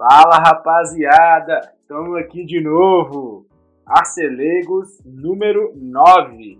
[0.00, 3.46] Fala rapaziada, estamos aqui de novo.
[3.84, 6.58] Arcelegos número 9.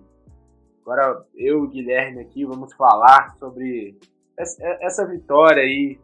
[0.83, 3.99] Agora eu e o Guilherme aqui vamos falar sobre
[4.37, 5.99] essa, vitória aí.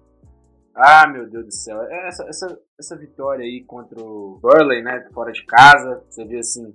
[0.74, 1.82] Ah, meu Deus do céu.
[2.06, 5.06] Essa, essa, essa vitória aí contra o Burley, né?
[5.12, 6.02] Fora de casa.
[6.08, 6.74] Você vê assim,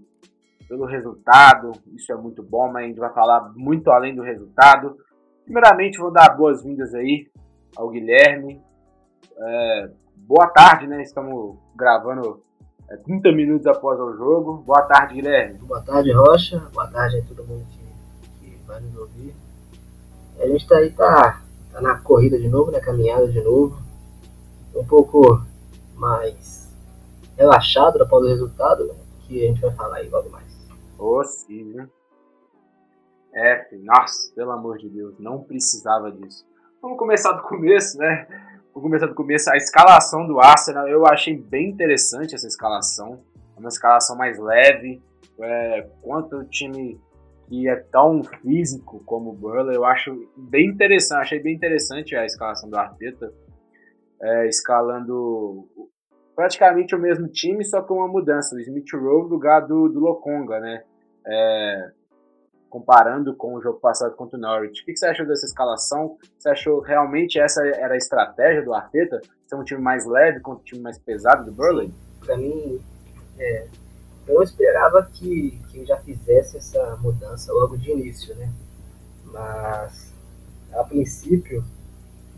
[0.69, 4.95] pelo resultado, isso é muito bom, mas a gente vai falar muito além do resultado.
[5.43, 7.27] Primeiramente, vou dar boas-vindas aí
[7.75, 8.61] ao Guilherme.
[9.39, 10.00] É,
[10.31, 11.01] boa tarde, né?
[11.01, 12.41] Estamos gravando
[12.89, 14.63] é, 30 minutos após o jogo.
[14.65, 15.59] Boa tarde, Guilherme.
[15.59, 16.57] Boa tarde, Rocha.
[16.73, 17.65] Boa tarde a todo mundo
[18.39, 19.35] que, que vai nos ouvir.
[20.39, 23.77] A gente tá aí, tá, tá na corrida de novo, na caminhada de novo.
[24.73, 25.41] Um pouco
[25.95, 26.73] mais
[27.37, 28.93] relaxado após o resultado, né?
[29.27, 30.49] que a gente vai falar aí logo mais.
[30.97, 31.89] Oh, sim, né?
[33.33, 36.45] É, nossa, pelo amor de Deus, não precisava disso.
[36.81, 38.27] Vamos começar do começo, né?
[38.81, 39.47] Vou começar do começo.
[39.51, 43.21] A escalação do Arsenal, eu achei bem interessante essa escalação.
[43.55, 44.99] É uma escalação mais leve.
[45.39, 46.99] É, quanto o time
[47.47, 51.21] que é tão físico como o Burley, eu acho bem interessante.
[51.21, 53.31] Achei bem interessante a escalação do Arteta.
[54.19, 55.69] É, escalando
[56.35, 58.55] praticamente o mesmo time, só com uma mudança.
[58.55, 60.83] O Smith Rowe no lugar do, do Lokonga, né?
[61.27, 61.91] É,
[62.71, 64.81] comparando com o jogo passado contra o Norwich.
[64.81, 66.17] O que você achou dessa escalação?
[66.39, 69.21] Você achou realmente essa era a estratégia do Arteta?
[69.45, 71.93] Ser um time mais leve contra um time mais pesado do Burley?
[72.21, 72.81] Para mim,
[73.37, 73.67] é,
[74.25, 78.49] eu não esperava que, que já fizesse essa mudança logo de início, né?
[79.25, 80.13] Mas,
[80.73, 81.63] a princípio,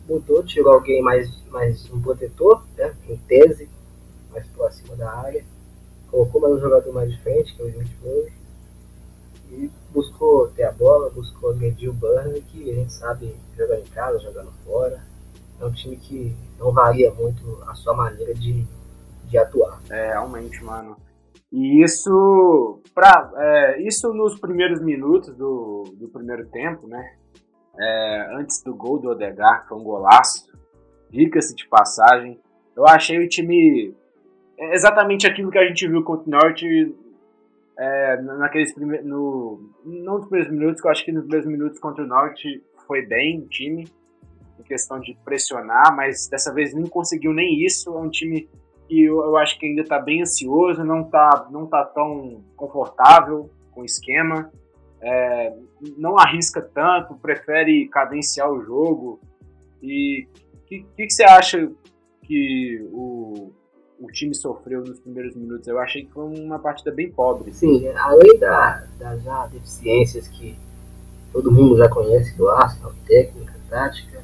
[0.09, 2.93] mudou, tirou alguém mais, mais um protetor, né?
[3.07, 3.69] em tese,
[4.31, 5.45] mais próximo da área.
[6.09, 8.42] Colocou mais um jogador mais de frente, que é o Smith Rowe
[9.53, 13.85] e buscou ter a bola, buscou agredir o Burnley, que a gente sabe jogar em
[13.85, 15.01] casa, jogando fora.
[15.59, 18.65] É um time que não varia muito a sua maneira de,
[19.25, 19.81] de atuar.
[19.89, 20.97] É, realmente, mano.
[21.51, 27.13] E isso, pra, é, isso nos primeiros minutos do, do primeiro tempo, né?
[27.79, 30.51] É, antes do gol do Odegaard, que foi um golaço,
[31.11, 32.39] rica-se de passagem.
[32.75, 33.95] Eu achei o time
[34.57, 36.95] exatamente aquilo que a gente viu contra o Norte
[37.77, 39.05] é, naqueles primeiros.
[39.05, 42.63] No, não nos primeiros minutos, que eu acho que nos primeiros minutos contra o Norte
[42.87, 43.87] foi bem o time,
[44.59, 47.89] em questão de pressionar, mas dessa vez não conseguiu nem isso.
[47.89, 48.49] É um time
[48.87, 53.49] que eu, eu acho que ainda está bem ansioso, não está não tá tão confortável
[53.71, 54.51] com o esquema,
[55.01, 55.53] é,
[55.97, 59.19] não arrisca tanto, prefere cadenciar o jogo.
[59.81, 61.69] E o que, que, que você acha
[62.23, 63.51] que o,
[64.03, 65.65] o time sofreu nos primeiros minutos.
[65.65, 67.53] Eu achei que foi uma partida bem pobre.
[67.53, 70.57] Sim, além da, das já deficiências que
[71.31, 74.21] todo mundo já conhece do Arsenal, técnica, tática,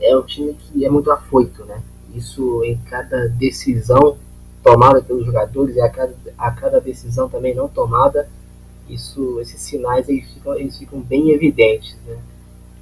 [0.00, 1.82] é um time que é muito afoito, né?
[2.14, 4.16] Isso em cada decisão
[4.62, 8.28] tomada pelos jogadores e a cada, a cada decisão também não tomada,
[8.88, 12.16] isso, esses sinais eles ficam, eles ficam bem evidentes, né?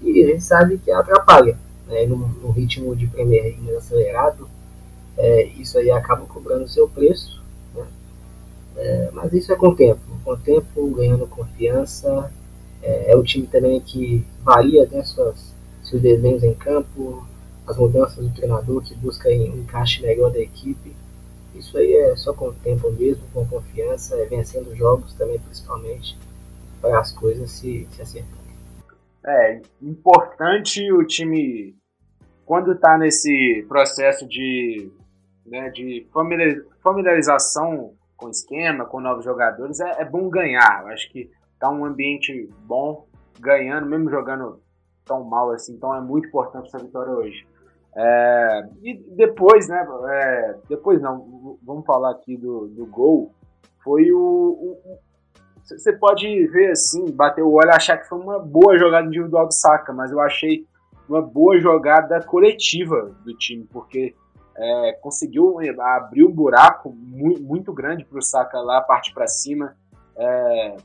[0.02, 2.04] E a gente sabe que atrapalha, né?
[2.06, 4.46] No, no ritmo de Premier League acelerado,
[5.16, 7.42] é, isso aí acaba cobrando o seu preço.
[7.74, 7.86] Né?
[8.76, 10.00] É, mas isso é com o tempo.
[10.24, 12.30] Com o tempo, ganhando confiança.
[12.82, 17.26] É, é o time também que varia né, suas, seus desenhos em campo,
[17.66, 20.94] as mudanças do treinador que busca um encaixe melhor da equipe.
[21.54, 26.18] Isso aí é só com o tempo mesmo, com confiança, é vencendo jogos também, principalmente,
[26.80, 28.36] para as coisas se, se acertarem.
[29.26, 31.74] É importante o time,
[32.44, 34.90] quando está nesse processo de
[35.46, 36.06] né, de
[36.82, 40.82] familiarização com esquema, com novos jogadores, é, é bom ganhar.
[40.82, 43.06] Eu acho que tá um ambiente bom,
[43.38, 44.60] ganhando, mesmo jogando
[45.04, 47.46] tão mal assim, então é muito importante essa vitória hoje.
[47.94, 53.32] É, e depois, né, é, depois não, vamos falar aqui do, do gol,
[53.82, 54.76] foi o,
[55.64, 59.46] você pode ver assim, bater o olho e achar que foi uma boa jogada individual
[59.46, 60.66] do Saka, mas eu achei
[61.08, 64.14] uma boa jogada coletiva do time, porque
[64.58, 69.76] é, conseguiu abrir um buraco muito, muito grande para o Saka lá, parte para cima.
[70.16, 70.76] É,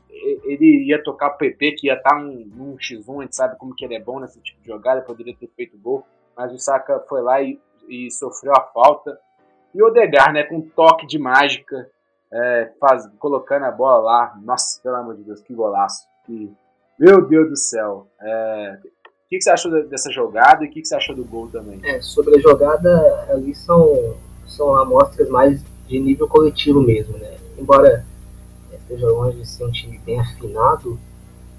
[0.44, 3.56] ele ia tocar o PP, que ia estar tá um, um X1, a gente sabe
[3.56, 6.58] como que ele é bom nesse tipo de jogada, poderia ter feito gol, mas o
[6.58, 7.58] Saka foi lá e,
[7.88, 9.18] e sofreu a falta.
[9.74, 11.88] E o Odegar, né, com um toque de mágica,
[12.30, 16.52] é, faz, colocando a bola lá, nossa, pelo amor de Deus, que golaço, que,
[16.98, 18.78] meu Deus do céu, é,
[19.32, 21.80] que, que você achou dessa jogada e o que, que você achou do gol também?
[21.82, 24.14] É, sobre a jogada, ali são,
[24.46, 27.38] são amostras mais de nível coletivo mesmo, né?
[27.58, 28.04] Embora
[28.70, 30.98] esteja longe de ser um time bem afinado,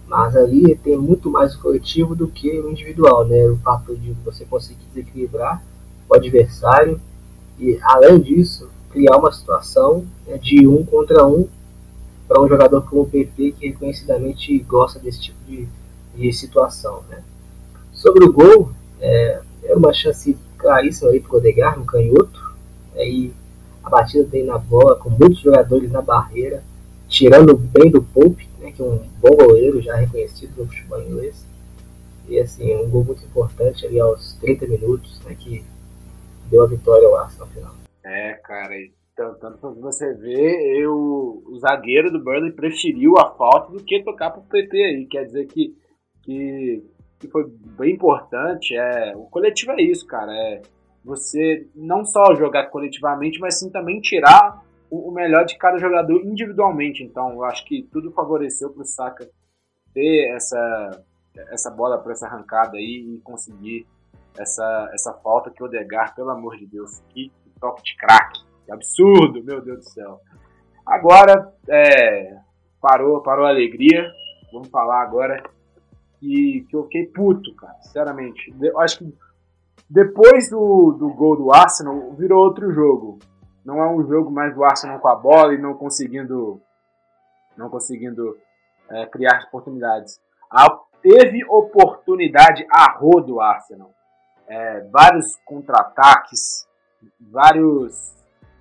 [0.07, 3.43] mas ali tem muito mais o coletivo do que o individual, né?
[3.45, 5.63] O fato de você conseguir desequilibrar
[6.07, 7.01] o adversário
[7.57, 11.47] e além disso, criar uma situação né, de um contra um
[12.27, 15.67] para um jogador como o PP que reconhecidamente gosta desse tipo de,
[16.15, 17.03] de situação.
[17.09, 17.23] Né?
[18.03, 18.69] Sobre o gol,
[18.99, 22.53] é, é uma chance claríssima aí para o Odegar no canhoto.
[22.97, 23.33] Aí né,
[23.81, 26.61] a batida tem na bola, com muitos jogadores na barreira,
[27.07, 31.47] tirando bem do Pope, né, que é um bom goleiro já reconhecido no futebol inglês.
[32.27, 35.63] E assim, um gol muito importante ali aos 30 minutos, né, que
[36.51, 37.75] deu a vitória ao Arsenal no final.
[38.03, 38.75] É, cara,
[39.15, 40.91] tanto, tanto que você vê, eu,
[41.45, 45.05] o zagueiro do Burnley preferiu a falta do que tocar pro PT aí.
[45.05, 45.73] Quer dizer que,
[46.23, 46.83] que,
[47.23, 47.45] que foi
[47.77, 48.75] bem importante.
[48.75, 50.31] É, o coletivo é isso, cara.
[50.31, 50.61] É
[51.03, 56.21] você não só jogar coletivamente, mas sim também tirar o, o melhor de cada jogador
[56.25, 57.03] individualmente.
[57.03, 59.27] Então, eu acho que tudo favoreceu pro Saka
[59.93, 61.03] ter essa,
[61.51, 63.85] essa bola para essa arrancada aí e conseguir
[64.37, 68.41] essa, essa falta que o Odegar, pelo amor de Deus, que toque de craque.
[68.65, 70.19] Que absurdo, meu Deus do céu.
[70.85, 72.37] Agora, é,
[72.81, 74.09] parou, parou a alegria.
[74.53, 75.43] Vamos falar agora
[76.23, 78.55] que, que eu fiquei puto, cara, sinceramente.
[78.61, 79.13] Eu acho que
[79.89, 83.19] depois do, do gol do Arsenal, virou outro jogo.
[83.65, 86.61] Não é um jogo mais do Arsenal com a bola e não conseguindo,
[87.57, 88.37] não conseguindo
[88.89, 90.19] é, criar oportunidades.
[90.49, 90.69] A,
[91.01, 93.91] teve oportunidade a rodo Arsenal.
[94.47, 96.67] É, vários contra-ataques,
[97.19, 98.13] vários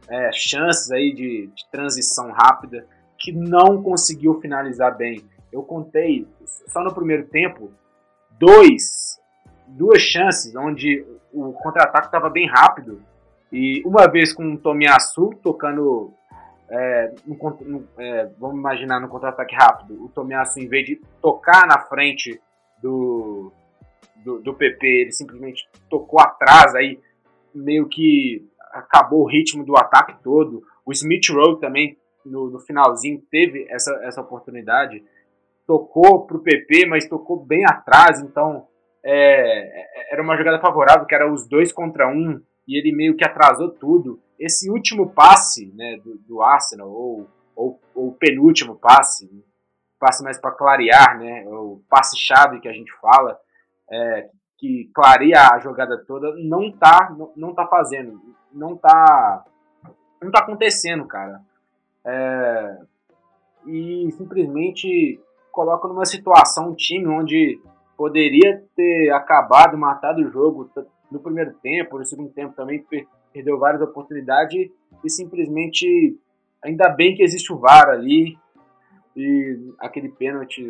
[0.08, 2.86] é, chances aí de, de transição rápida
[3.18, 5.24] que não conseguiu finalizar bem.
[5.52, 6.26] Eu contei
[6.68, 7.70] só no primeiro tempo
[8.38, 9.20] dois,
[9.68, 13.02] duas chances onde o contra-ataque estava bem rápido
[13.52, 16.12] e uma vez com o Tomiyasu tocando
[16.70, 21.66] é, no, no, é, vamos imaginar no contra-ataque rápido, o Tomiyasu em vez de tocar
[21.66, 22.40] na frente
[22.82, 23.52] do,
[24.24, 26.98] do, do PP, ele simplesmente tocou atrás aí
[27.54, 30.64] meio que acabou o ritmo do ataque todo.
[30.84, 35.04] O Smith Rowe também, no, no finalzinho, teve essa, essa oportunidade.
[35.66, 38.66] Tocou para o PP, mas tocou bem atrás, então
[39.04, 43.24] é, era uma jogada favorável, que era os dois contra um, e ele meio que
[43.24, 44.20] atrasou tudo.
[44.38, 49.28] Esse último passe né, do, do Arsenal, ou, ou, ou penúltimo passe,
[49.98, 53.38] passe mais para clarear, né, o passe-chave que a gente fala,
[53.90, 54.28] é,
[54.58, 58.20] que clareia a jogada toda, não tá, não, não tá fazendo,
[58.52, 59.44] não tá,
[60.22, 61.40] não tá acontecendo, cara.
[62.04, 62.78] É,
[63.66, 65.20] e simplesmente
[65.52, 67.60] coloca numa situação um time onde
[67.96, 70.68] poderia ter acabado, matado o jogo
[71.10, 72.84] no primeiro tempo, no segundo tempo também
[73.32, 74.70] perdeu várias oportunidades
[75.04, 76.18] e simplesmente
[76.64, 78.36] ainda bem que existe o VAR ali
[79.14, 80.64] e aquele pênalti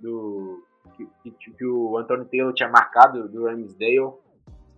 [0.00, 0.62] do
[0.96, 4.12] que, que, que o Anthony Taylor tinha marcado do Ramsdale,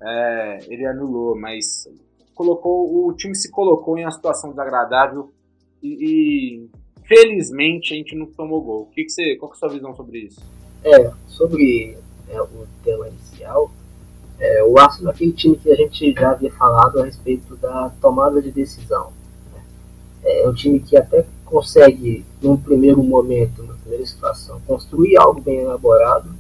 [0.03, 1.89] é, ele anulou, mas
[2.35, 5.33] colocou o time se colocou em uma situação desagradável
[5.83, 6.71] e, e
[7.11, 8.83] felizmente a gente não tomou gol.
[8.83, 10.41] O que, que você, qual que é a sua visão sobre isso?
[10.85, 11.99] É, sobre
[12.29, 13.69] é, o tema inicial,
[14.39, 17.91] é, o Arsenal é aquele time que a gente já havia falado a respeito da
[18.01, 19.13] tomada de decisão.
[19.53, 19.61] Né?
[20.23, 25.59] É um time que até consegue, num primeiro momento, na primeira situação, construir algo bem
[25.59, 26.31] elaborado,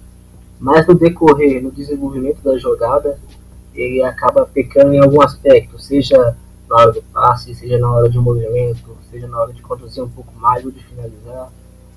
[0.60, 3.18] mas no decorrer, no desenvolvimento da jogada,
[3.74, 6.36] ele acaba pecando em algum aspecto, seja
[6.70, 10.04] na hora do passe, seja na hora de um movimento, seja na hora de conduzir
[10.04, 11.50] um pouco mais ou de finalizar,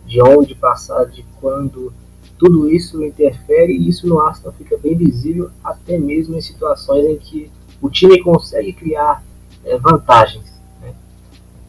[0.04, 1.94] de onde passar, de quando.
[2.40, 7.18] Tudo isso interfere e isso no Arsenal fica bem visível, até mesmo em situações em
[7.18, 9.24] que o time consegue criar
[9.64, 10.52] é, vantagens.
[10.82, 10.96] Né?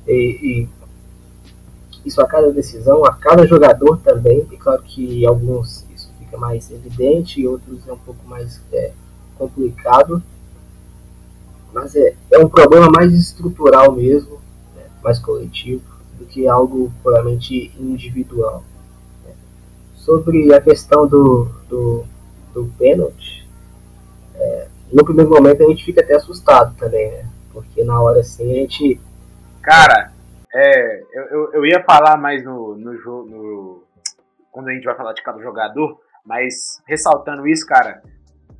[0.09, 0.67] E,
[2.03, 4.47] e isso a cada decisão, a cada jogador também.
[4.51, 8.93] E claro que alguns isso fica mais evidente e outros é um pouco mais é,
[9.37, 10.23] complicado.
[11.75, 14.41] Mas é, é um problema mais estrutural mesmo,
[14.77, 15.83] né, mais coletivo,
[16.17, 18.63] do que algo puramente individual.
[19.25, 19.35] Né.
[19.97, 22.05] Sobre a questão do, do,
[22.55, 23.45] do pênalti,
[24.37, 27.29] é, no primeiro momento a gente fica até assustado também, né?
[27.53, 29.01] Porque na hora assim a gente.
[29.61, 30.13] Cara,
[30.55, 33.83] é, eu, eu, eu, ia falar mais no, no jogo.
[34.53, 38.01] Quando a gente vai falar de cada jogador, mas ressaltando isso, cara,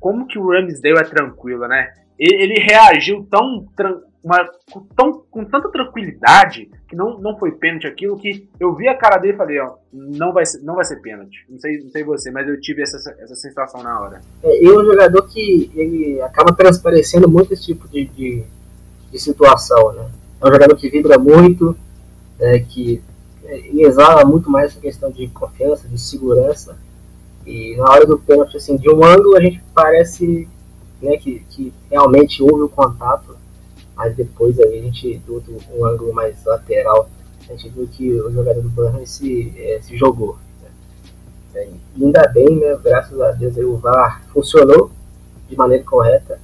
[0.01, 1.93] como que o Ramsdale é tranquilo, né?
[2.17, 3.67] Ele, reagiu tão,
[4.23, 4.49] uma,
[4.95, 9.17] tão, com tanta tranquilidade que não, não foi pênalti aquilo que eu vi a cara
[9.17, 11.45] dele e falei, ó, não vai ser, não vai ser pênalti.
[11.49, 14.21] Não sei, não sei você, mas eu tive essa, essa sensação na hora.
[14.43, 18.43] É, é um jogador que ele acaba transparecendo muito esse tipo de, de,
[19.11, 20.09] de situação, né?
[20.41, 21.75] É um jogador que vibra muito,
[22.39, 23.01] é, que
[23.73, 26.77] exala muito mais essa questão de confiança, de segurança.
[27.45, 30.47] E na hora do pênalti, assim, de um ângulo a gente parece
[31.05, 33.37] né, que, que realmente houve o contato,
[33.95, 37.07] mas depois aí a gente, do, do um ângulo mais lateral,
[37.47, 40.37] a gente viu que o jogador do Burnley se, é, se jogou.
[40.61, 40.69] Né?
[41.53, 44.91] É, e ainda bem, né, graças a Deus, aí o VAR funcionou
[45.47, 46.39] de maneira correta,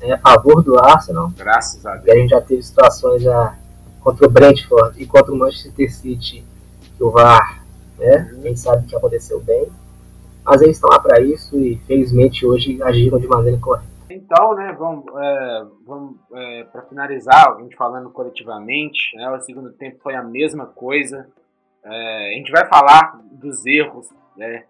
[0.00, 1.32] né, a favor do Arsenal.
[1.36, 2.06] Graças a Deus.
[2.06, 3.56] E a gente já teve situações já
[4.00, 6.44] contra o Brentford e contra o Manchester City,
[6.96, 7.64] que o VAR,
[7.96, 8.42] né, uhum.
[8.42, 9.68] gente sabe que aconteceu bem.
[10.44, 13.89] Mas eles estão lá para isso e felizmente hoje agiram de maneira correta.
[14.10, 19.72] Então, né, vamos, é, vamos é, para finalizar, a gente falando coletivamente, né, o segundo
[19.72, 21.28] tempo foi a mesma coisa.
[21.84, 24.64] É, a gente vai falar dos erros, né,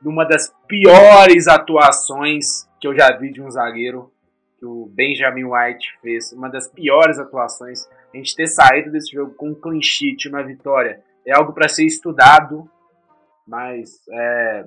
[0.00, 4.12] de uma das piores atuações que eu já vi de um zagueiro,
[4.58, 7.88] que o Benjamin White fez, uma das piores atuações.
[8.12, 11.68] A gente ter saído desse jogo com um clean sheet, uma vitória, é algo para
[11.68, 12.70] ser estudado,
[13.46, 14.66] mas é,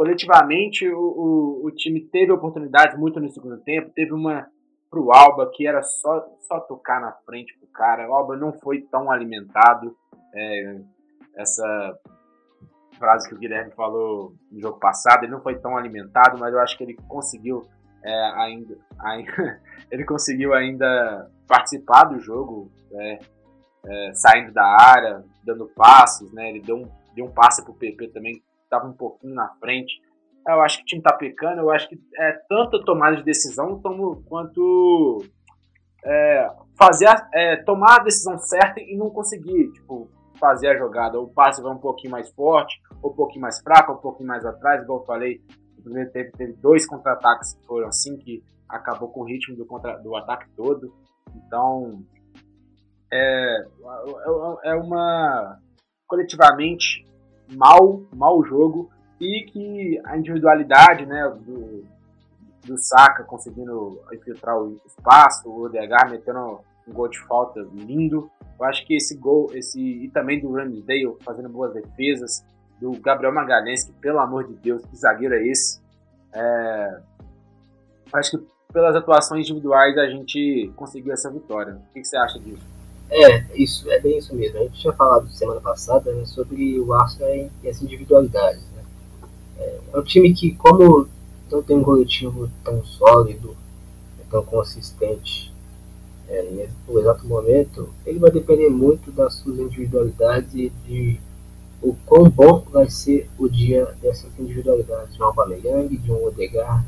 [0.00, 4.46] coletivamente o, o, o, time teve oportunidades muito no segundo tempo, teve uma
[4.90, 8.80] pro Alba que era só, só tocar na frente pro cara, o Alba não foi
[8.80, 9.94] tão alimentado,
[10.34, 10.80] é,
[11.36, 11.98] essa
[12.98, 16.60] frase que o Guilherme falou no jogo passado, ele não foi tão alimentado, mas eu
[16.60, 17.68] acho que ele conseguiu
[18.02, 19.60] é, ainda, ainda
[19.92, 23.18] ele conseguiu ainda participar do jogo, é,
[23.84, 26.48] é, saindo da área, dando passes, né?
[26.48, 30.00] Ele deu um, deu um passe pro PP também estava um pouquinho na frente.
[30.46, 33.80] Eu acho que o time está pecando, eu acho que é tanto tomada de decisão
[34.26, 35.22] quanto
[36.04, 40.08] é, fazer a, é, tomar a decisão certa e não conseguir, tipo,
[40.38, 41.20] fazer a jogada.
[41.20, 44.28] O passe vai um pouquinho mais forte, ou um pouquinho mais fraco, ou um pouquinho
[44.28, 45.40] mais atrás, igual eu falei.
[45.76, 49.66] No primeiro tempo teve dois contra-ataques que foram assim, que acabou com o ritmo do,
[49.66, 50.92] contra, do ataque todo.
[51.34, 52.02] Então,
[53.12, 53.56] é,
[54.64, 55.58] é, é uma.
[56.06, 57.06] Coletivamente,
[57.50, 58.90] mal, mal jogo
[59.20, 61.84] e que a individualidade né, do,
[62.64, 68.30] do Saka conseguindo infiltrar o espaço, o Odegaard metendo um gol de falta lindo.
[68.58, 72.44] Eu acho que esse gol, esse e também do Ramsdale fazendo boas defesas,
[72.80, 75.80] do Gabriel Magalhães, que pelo amor de Deus, que zagueiro é esse?
[76.32, 77.00] É,
[78.14, 81.74] acho que pelas atuações individuais a gente conseguiu essa vitória.
[81.74, 82.79] O que, que você acha disso?
[83.10, 84.58] É, isso, é bem isso mesmo.
[84.58, 88.62] A gente tinha falado semana passada né, sobre o Arsenal e as individualidades.
[88.72, 88.82] Né?
[89.58, 91.08] É, é um time que, como
[91.50, 93.56] não tem um coletivo tão sólido,
[94.30, 95.52] tão consistente
[96.28, 101.20] é, no exato momento, ele vai depender muito das suas individualidades e de
[101.82, 105.16] o quão bom vai ser o dia dessas individualidades.
[105.16, 106.86] De um Aubameyang, de um Odegaard.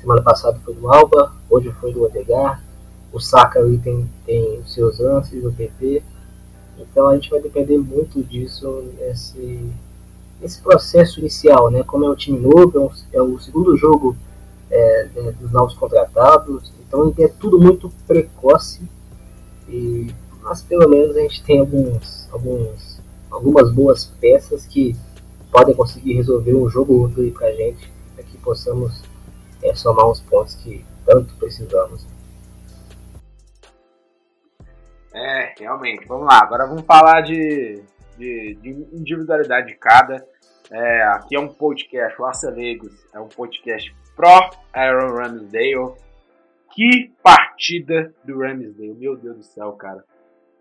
[0.00, 2.65] Semana passada foi do Alba, hoje foi do Odegaard
[3.16, 6.02] o Saka ali tem, tem os seus lances, o PP.
[6.78, 9.72] Então a gente vai depender muito disso nesse,
[10.38, 11.82] nesse processo inicial, né?
[11.82, 14.14] Como é um time novo, é, um, é o segundo jogo
[14.70, 18.82] é, é, dos novos contratados, então é tudo muito precoce.
[19.66, 24.94] E, mas pelo menos a gente tem alguns, alguns, algumas boas peças que
[25.50, 29.00] podem conseguir resolver um jogo ou outro para a gente, para que possamos
[29.62, 32.04] é, somar os pontos que tanto precisamos.
[35.16, 36.06] É, realmente.
[36.06, 37.82] Vamos lá, agora vamos falar de,
[38.18, 40.22] de, de individualidade de cada.
[40.70, 45.94] É, aqui é um podcast, o Arcelegos é um podcast pró Aaron Ramsdale.
[46.70, 50.04] Que partida do Ramsdale, meu Deus do céu, cara.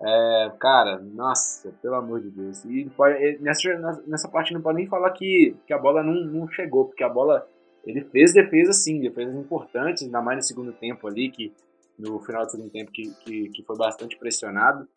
[0.01, 2.63] É, cara, nossa, pelo amor de Deus.
[2.63, 3.69] E pode, nessa,
[4.07, 7.09] nessa parte não pode nem falar que, que a bola não, não chegou, porque a
[7.09, 7.45] bola.
[7.85, 11.53] Ele fez defesa sim, defesas importantes, ainda mais no segundo tempo ali, que
[11.97, 14.87] no final do segundo tempo, que, que, que foi bastante pressionado.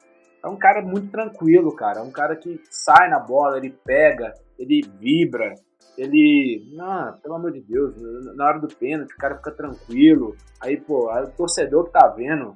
[0.42, 2.00] É um cara muito tranquilo, cara.
[2.00, 5.54] É um cara que sai na bola, ele pega, ele vibra,
[5.96, 6.64] ele.
[6.72, 7.94] Não, pelo amor de Deus,
[8.36, 10.36] na hora do pênalti, o cara fica tranquilo.
[10.60, 12.54] Aí, pô, o torcedor que tá vendo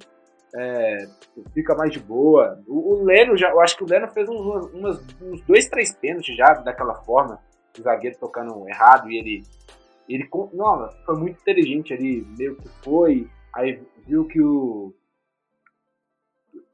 [0.54, 1.06] é,
[1.52, 2.62] fica mais de boa.
[2.66, 4.40] O, o, Leno, já, eu acho que o Leno fez uns,
[4.72, 7.38] umas, uns dois, três pênaltis já daquela forma,
[7.78, 9.42] o zagueiro tocando errado e ele.
[10.08, 14.94] Ele não, foi muito inteligente ali, meio que foi, aí viu que o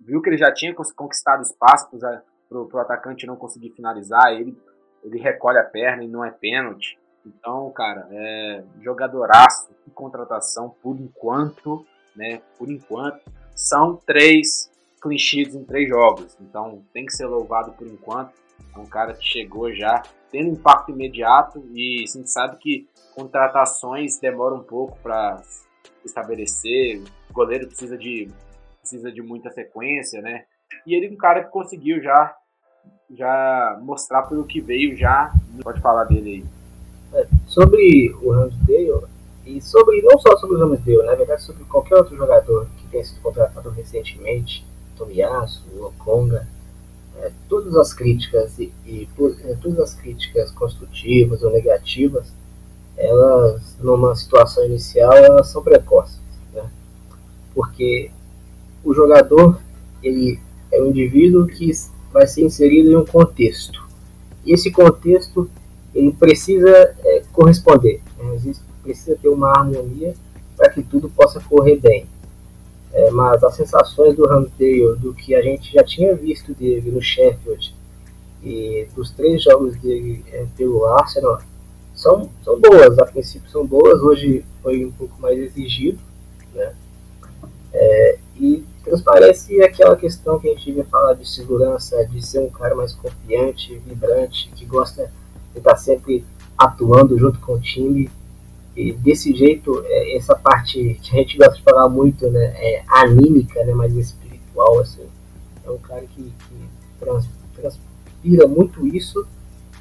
[0.01, 4.57] viu que ele já tinha conquistado espaço para o atacante não conseguir finalizar, ele,
[5.05, 6.99] ele recolhe a perna e não é pênalti.
[7.27, 11.85] Então, cara, é jogadoraço de contratação por enquanto,
[12.17, 12.41] né?
[12.59, 13.21] Por enquanto,
[13.55, 14.71] são três
[15.19, 16.37] sheets em três jogos.
[16.41, 18.33] Então, tem que ser louvado por enquanto.
[18.75, 24.19] É um cara que chegou já tendo impacto imediato e a gente sabe que contratações
[24.19, 25.43] demoram um pouco para
[26.05, 28.29] estabelecer, o goleiro precisa de,
[28.81, 30.45] precisa de muita sequência, né?
[30.87, 32.35] E ele é um cara que conseguiu já,
[33.11, 35.33] já mostrar pelo que veio já.
[35.63, 36.45] Pode falar dele
[37.13, 37.21] aí.
[37.21, 39.09] É, sobre o Ramsdale,
[39.47, 43.03] e sobre não só sobre o Ramsdale, na verdade sobre qualquer outro jogador que tem
[43.03, 46.47] sido contratado recentemente, Tomiyasu, Okonga,
[47.17, 49.09] é, todas as críticas e, e
[49.45, 52.33] é, todas as críticas construtivas ou negativas,
[52.99, 56.19] elas numa situação inicial elas são precoces,
[56.53, 56.69] né?
[57.55, 58.11] porque
[58.85, 59.61] o jogador
[60.03, 60.39] ele
[60.73, 61.71] é um indivíduo que
[62.13, 63.87] vai ser inserido em um contexto
[64.45, 65.49] e esse contexto
[65.95, 68.55] ele precisa é, corresponder, né?
[68.83, 70.15] precisa ter uma harmonia
[70.57, 72.07] para que tudo possa correr bem.
[72.93, 77.03] É, mas as sensações do Ramsdale, do que a gente já tinha visto dele no
[77.03, 77.75] Sheffield
[78.43, 81.39] e dos três jogos dele é, pelo Arsenal,
[81.99, 85.99] são, são boas, a princípio são boas, hoje foi um pouco mais exigido,
[86.55, 86.73] né?
[87.73, 92.51] É, e transparece aquela questão que a gente ia falar de segurança, de ser um
[92.51, 95.11] cara mais confiante, vibrante, que gosta
[95.53, 96.25] de estar sempre
[96.57, 98.09] atuando junto com o time
[98.77, 102.85] e desse jeito, é, essa parte que a gente gosta de falar muito, né, é
[102.87, 105.05] anímica, né, mais espiritual, assim,
[105.67, 106.69] é um cara que, que
[107.01, 109.27] trans, transpira muito isso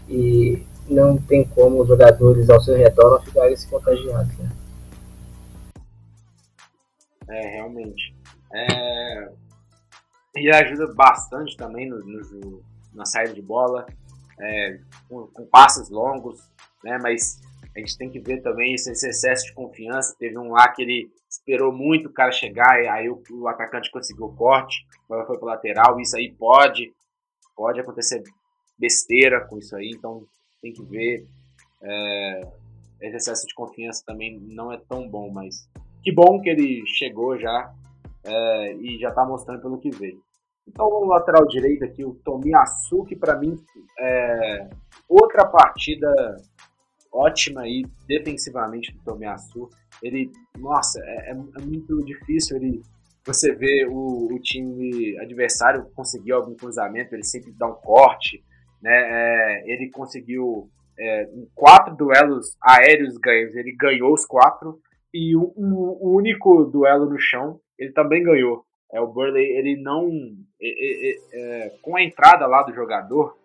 [0.09, 4.49] e não tem como os jogadores ao seu redor não ficarem se contagiados, né.
[7.29, 8.15] É, realmente.
[8.53, 9.29] É...
[10.35, 12.63] E ajuda bastante também no, no
[12.93, 13.85] na saída de bola,
[14.39, 16.39] é, com, com passes longos,
[16.83, 17.39] né, mas
[17.75, 20.15] a gente tem que ver também esse, esse, excesso de confiança.
[20.17, 23.91] Teve um lá que ele esperou muito o cara chegar, e aí o, o atacante
[23.91, 25.99] conseguiu o corte, agora foi para lateral.
[25.99, 26.91] Isso aí pode,
[27.55, 28.23] pode acontecer
[28.77, 30.25] besteira com isso aí, então
[30.61, 31.25] tem que ver.
[31.81, 32.47] É,
[33.01, 35.69] esse excesso de confiança também não é tão bom, mas
[36.03, 37.73] que bom que ele chegou já
[38.23, 40.21] é, e já está mostrando pelo que veio.
[40.67, 43.57] Então, o lateral direito aqui, o Tomiyasu, que para mim
[43.99, 44.69] é
[45.07, 46.11] outra partida
[47.11, 49.69] ótima aí defensivamente do Tomiyasu.
[50.03, 52.81] Ele, nossa, é, é, é, muito difícil ele
[53.25, 58.41] você ver o, o, time adversário conseguir algum cruzamento, ele sempre dá um corte,
[58.81, 58.91] né?
[58.91, 64.79] É, ele conseguiu é, quatro duelos aéreos ganhos, ele ganhou os quatro
[65.13, 68.65] e o, o único duelo no chão ele também ganhou.
[68.91, 70.09] É o Burley, ele não
[70.61, 73.37] é, com a entrada lá do jogador,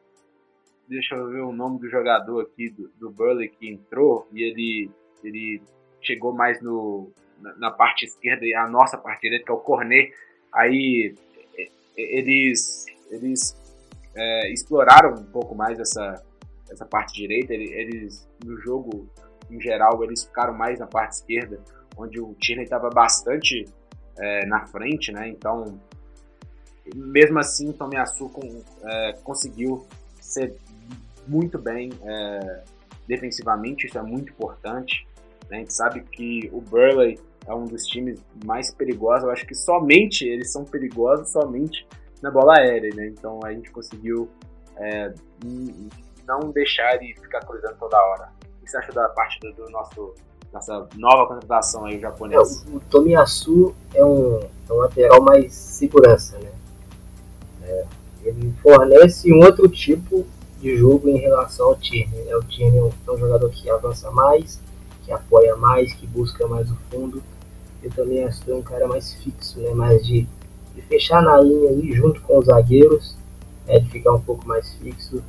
[0.89, 4.91] deixa eu ver o nome do jogador aqui, do, do Burley, que entrou, e ele,
[5.25, 5.61] ele
[6.01, 9.59] chegou mais no, na, na parte esquerda e a nossa parte direita, que é o
[9.59, 10.13] Cornet.
[10.53, 11.15] Aí
[11.97, 13.62] eles, eles
[14.15, 16.23] é, exploraram um pouco mais essa,
[16.71, 17.53] essa parte direita.
[17.55, 19.09] Eles, no jogo
[19.51, 21.61] em geral, eles ficaram mais na parte esquerda,
[21.97, 23.67] onde o Tierney estava bastante
[24.19, 25.29] é, na frente, né?
[25.29, 25.79] Então,
[26.95, 29.87] mesmo assim, o Tomiyasu com, é, conseguiu
[30.21, 30.57] ser
[31.27, 32.63] muito bem é,
[33.07, 35.07] defensivamente, isso é muito importante.
[35.51, 35.59] Né?
[35.59, 39.55] A gente sabe que o Burley é um dos times mais perigosos, eu acho que
[39.55, 41.87] somente eles são perigosos somente
[42.23, 43.09] na bola aérea, né?
[43.09, 44.29] Então a gente conseguiu
[44.77, 45.13] é,
[46.27, 48.31] não deixar ele ficar cruzando toda hora.
[48.41, 50.15] O que você acha da parte do, do nosso
[50.53, 52.65] nossa nova contratação aí, o japonês?
[52.67, 56.53] É, o Tomiyasu é um, é um lateral mais segurança, né?
[57.63, 57.87] É,
[58.23, 60.27] ele fornece um outro tipo
[60.61, 62.25] de jogo em relação ao Tierney.
[62.25, 62.37] Né?
[62.37, 64.61] O Tierney é, um jogador que avança mais,
[65.05, 67.23] que apoia mais, que busca mais o fundo.
[67.97, 69.71] Também acho que é um cara mais fixo, né?
[69.75, 70.29] mais de,
[70.75, 73.17] de fechar na linha ali junto com os zagueiros,
[73.67, 75.23] é, de ficar um pouco mais fixo.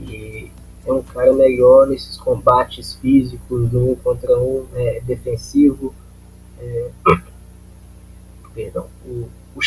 [0.00, 0.50] E
[0.86, 5.94] é um cara melhor nesses combates físicos, no um contra um, é, defensivo.
[6.58, 6.90] É...
[8.54, 8.86] Perdão.
[9.06, 9.60] O, o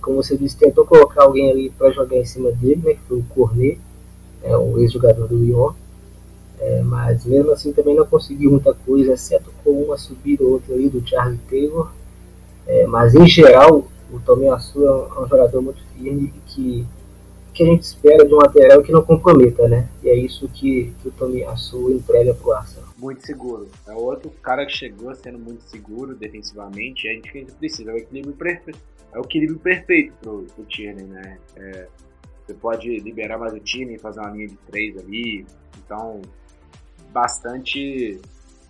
[0.00, 3.18] como você disse, tentou colocar alguém ali para jogar em cima dele, né, que foi
[3.18, 3.80] o Cornet
[4.44, 5.72] é um ex-jogador do Lyon,
[6.60, 10.74] é, mas mesmo assim também não conseguiu muita coisa, exceto com uma subida ou outra
[10.74, 11.90] ali do Charlie Taylor.
[12.66, 16.86] É, mas em geral, o Tomiyasu é é um jogador muito firme que,
[17.52, 19.88] que a gente espera de um lateral que não comprometa, né?
[20.02, 22.88] E é isso que, que o Tomiyasu entrega pro Arsenal.
[22.96, 23.68] Muito seguro.
[23.86, 27.08] É outro cara que chegou sendo muito seguro defensivamente.
[27.08, 28.78] A gente, a gente precisa, é o equilíbrio perfeito.
[29.12, 31.38] É o equilíbrio perfeito pro, pro Tierney, né?
[31.56, 31.88] É,
[32.46, 35.44] você pode liberar mais o time, fazer uma linha de três ali.
[35.84, 36.22] Então,
[37.12, 38.20] bastante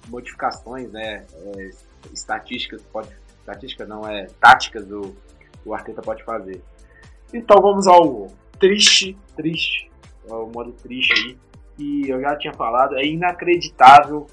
[0.08, 1.26] modificações, né?
[1.56, 1.70] É,
[2.12, 3.08] estatísticas pode,
[3.40, 5.14] estatísticas não é táticas do
[5.64, 6.62] o Arteta pode fazer.
[7.32, 9.90] Então vamos ao triste, triste,
[10.28, 11.36] ao modo triste aí.
[11.78, 14.26] E eu já tinha falado, é inacreditável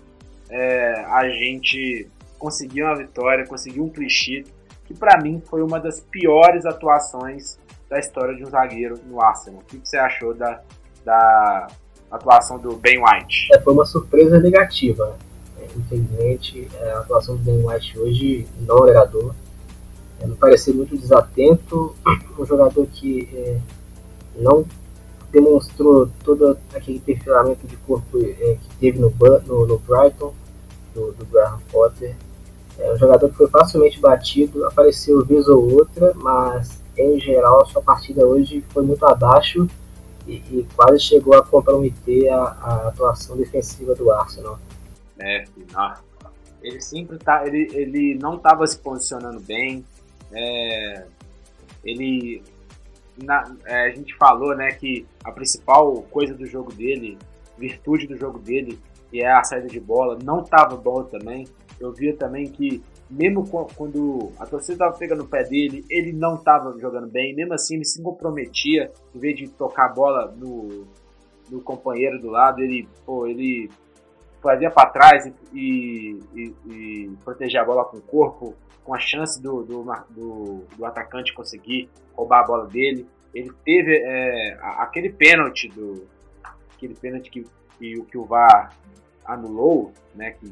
[0.50, 4.44] é, a gente conseguir uma vitória, conseguir um clichê
[4.86, 7.58] que para mim foi uma das piores atuações
[7.90, 9.62] da história de um zagueiro no Arsenal.
[9.62, 10.62] O que você achou da,
[11.04, 11.68] da
[12.10, 13.48] atuação do Ben White?
[13.54, 15.18] É, foi uma surpresa negativa.
[15.58, 19.34] É, infelizmente, é, a atuação do Ben White hoje não agradou.
[20.22, 21.96] É, me pareceu muito desatento,
[22.38, 23.60] um jogador que é,
[24.36, 24.66] não
[25.32, 29.14] demonstrou todo aquele perfilamento de corpo é, que teve no,
[29.48, 30.34] no, no Brighton,
[30.94, 32.16] do, do, Graham Potter.
[32.78, 37.82] É um jogador que foi facilmente batido, apareceu vez ou outra, mas em geral sua
[37.82, 39.68] partida hoje foi muito abaixo
[40.28, 44.60] e, e quase chegou a comprometer a, a, atuação defensiva do Arsenal.
[45.20, 45.46] É,
[46.62, 49.86] ele sempre tá, ele, ele não estava se posicionando bem.
[50.34, 51.06] É,
[51.84, 52.44] ele
[53.18, 57.18] na, é, a gente falou né, que a principal coisa do jogo dele,
[57.58, 61.46] virtude do jogo dele, que é a saída de bola, não estava bom também.
[61.80, 66.36] Eu via também que, mesmo quando a torcida estava pegando o pé dele, ele não
[66.36, 67.36] estava jogando bem.
[67.36, 70.86] Mesmo assim, ele se comprometia, em vez de tocar a bola no,
[71.50, 73.70] no companheiro do lado, ele, pô, ele
[74.42, 79.42] fazia para trás e, e, e, proteger a bola com o corpo, com a chance
[79.42, 83.08] do, do, do, do atacante conseguir roubar a bola dele.
[83.34, 86.08] Ele teve é, aquele pênalti do
[86.76, 88.76] aquele pênalti que, que, que o VAR
[89.24, 90.52] anulou, né, que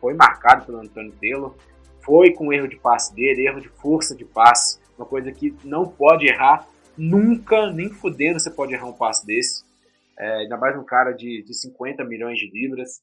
[0.00, 1.54] foi marcado pelo Antônio Taylor,
[2.00, 5.86] foi com erro de passe dele, erro de força de passe, uma coisa que não
[5.86, 9.64] pode errar nunca, nem fudendo você pode errar um passe desse.
[10.18, 13.00] É, ainda mais um cara de, de 50 milhões de libras.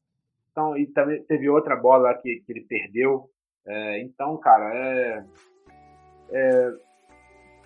[0.51, 3.29] Então, e também teve outra bola que, que ele perdeu.
[3.67, 5.23] É, então, cara, é,
[6.31, 6.73] é,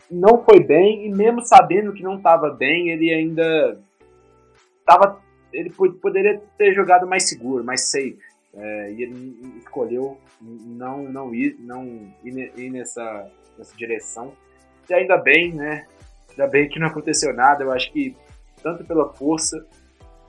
[0.09, 3.79] não foi bem, e mesmo sabendo que não estava bem, ele ainda
[4.85, 5.21] tava,
[5.53, 8.19] ele poderia ter jogado mais seguro, mais safe.
[8.53, 14.33] É, e ele escolheu não, não, ir, não ir, nessa, nessa direção.
[14.89, 15.87] E ainda bem, né?
[16.31, 17.63] Ainda bem que não aconteceu nada.
[17.63, 18.15] Eu acho que
[18.61, 19.65] tanto pela força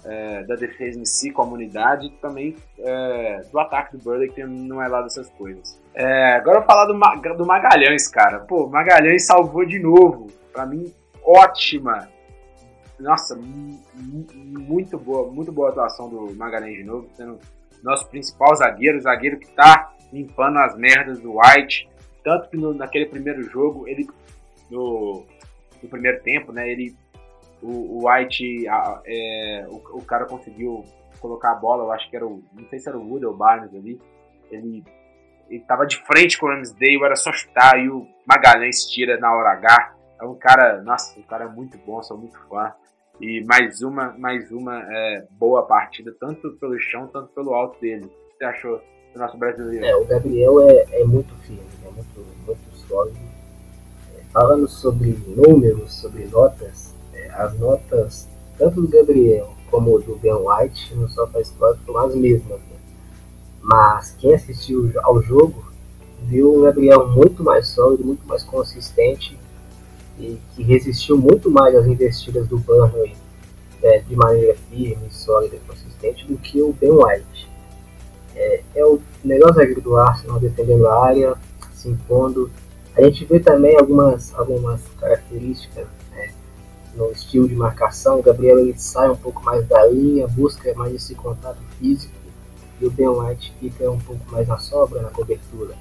[0.05, 4.83] é, da defesa em si, comunidade, e também é, do ataque do Burley, que não
[4.83, 5.81] é lá dessas coisas.
[5.95, 8.41] É, agora eu vou falar do, do Magalhães, cara.
[8.41, 10.29] Pô, Magalhães salvou de novo.
[10.53, 10.93] Pra mim,
[11.25, 12.09] ótima.
[12.99, 13.39] Nossa,
[13.97, 17.39] muito boa, muito boa atuação do Magalhães de novo, sendo
[17.83, 21.89] nosso principal zagueiro, zagueiro que tá limpando as merdas do White.
[22.23, 24.07] Tanto que no, naquele primeiro jogo, ele
[24.71, 25.25] no,
[25.83, 26.95] no primeiro tempo, né, ele
[27.63, 30.85] o, o White, a, é, o, o, cara conseguiu
[31.21, 33.33] colocar a bola, eu acho que era o, não sei se era o Wood ou
[33.33, 34.01] o Barnes ali,
[34.51, 34.85] ele,
[35.49, 39.35] ele tava de frente com o Ramsdale, era só chutar e o Magalhães tira na
[39.35, 39.95] hora H.
[40.21, 42.73] É um cara, nossa, um cara muito bom, sou muito fã.
[43.21, 48.05] E mais uma, mais uma é, boa partida, tanto pelo chão, tanto pelo alto dele.
[48.05, 48.81] O que você achou
[49.13, 49.85] do nosso brasileiro?
[49.85, 53.19] É, o Gabriel é, é muito firme, é muito, muito sólido.
[54.17, 56.92] É, falando sobre números, sobre notas,
[57.35, 62.61] as notas tanto do Gabriel como do Ben White no SofaScore foram as mesmas.
[62.61, 62.77] Né?
[63.63, 65.73] Mas quem assistiu ao jogo
[66.23, 69.39] viu o Gabriel muito mais sólido, muito mais consistente
[70.19, 73.17] e que resistiu muito mais às investidas do Burnley
[73.83, 77.51] é, de maneira firme, sólida e consistente do que o Ben White.
[78.37, 81.35] É, é o melhor zagueiro do Arsenal defendendo a área,
[81.73, 82.51] se impondo.
[82.95, 85.87] A gente vê também algumas, algumas características
[86.95, 88.19] no estilo de marcação.
[88.19, 92.13] O Gabriel ele sai um pouco mais da linha, busca mais esse contato físico
[92.81, 95.75] e o Ben White fica um pouco mais na sobra, na cobertura.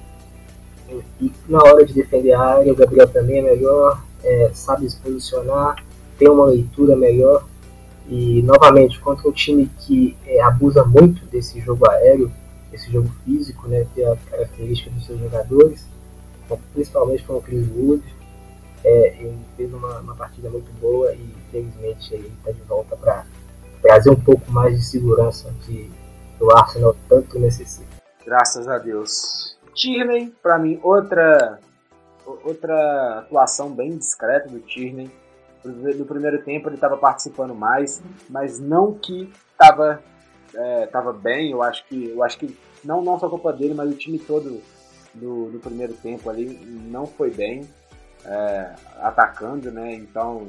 [1.20, 4.96] E na hora de defender a área, o Gabriel também é melhor, é, sabe se
[4.98, 5.82] posicionar,
[6.18, 7.44] tem uma leitura melhor.
[8.08, 12.30] E novamente, contra um time que é, abusa muito desse jogo aéreo,
[12.70, 15.84] desse jogo físico, né, que é a característica dos seus jogadores,
[16.72, 18.02] principalmente com o Chris Wood,
[18.84, 23.24] é, ele fez uma, uma, partida muito boa e infelizmente ele está de volta para
[23.80, 25.90] trazer um pouco mais de segurança que
[26.40, 27.86] o Arsenal tanto necessita.
[28.24, 29.56] Graças a Deus.
[29.74, 31.58] Tierney, para mim, outra
[32.44, 35.10] outra atuação bem discreta do Tierney.
[35.64, 40.02] No primeiro tempo ele estava participando mais, mas não que estava
[40.54, 41.52] é, tava bem.
[41.52, 44.60] Eu acho que eu acho que não não só culpa dele, mas o time todo
[45.14, 46.48] no, no primeiro tempo ali
[46.90, 47.68] não foi bem
[48.24, 49.94] é, atacando, né?
[49.94, 50.46] Então.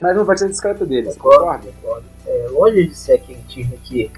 [0.00, 1.70] Mas não vai ser discreto deles, concorda?
[1.82, 2.06] Concordo.
[2.26, 4.10] É, longe de ser aquele time que,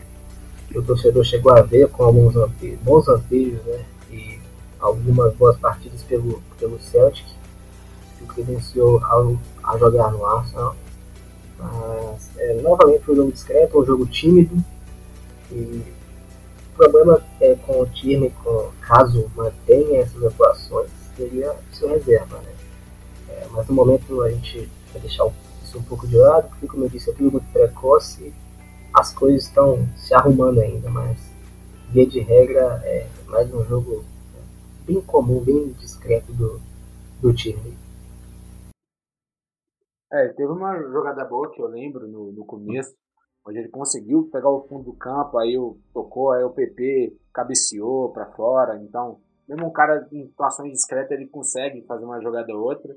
[0.74, 2.34] o torcedor chegou a ver com alguns
[2.82, 3.84] bons lampejos, né?
[4.10, 4.40] E
[4.80, 7.26] algumas boas partidas pelo, pelo Celtic,
[8.18, 10.76] que credenciou a, a jogar no Arsenal.
[11.58, 14.56] Mas, é, novamente, foi um jogo discreto, um jogo tímido.
[15.50, 15.82] E
[16.72, 20.90] o problema é com o time, com, caso mantenha essas atuações,
[21.22, 22.54] seria seu reserva, né?
[23.28, 25.30] É, mas no momento a gente vai deixar
[25.62, 28.34] isso um pouco de lado, porque como eu disse, é tudo muito precoce,
[28.92, 31.18] as coisas estão se arrumando ainda, mas
[31.90, 34.04] via de regra é mais um jogo
[34.84, 36.60] bem comum, bem discreto do,
[37.20, 37.76] do time.
[40.12, 42.94] É, teve uma jogada boa que eu lembro no, no começo,
[43.46, 48.12] onde ele conseguiu pegar o fundo do campo, aí o, tocou, aí o PP cabeceou
[48.12, 52.62] para fora, então mesmo um cara em situações discretas ele consegue fazer uma jogada ou
[52.62, 52.96] outra,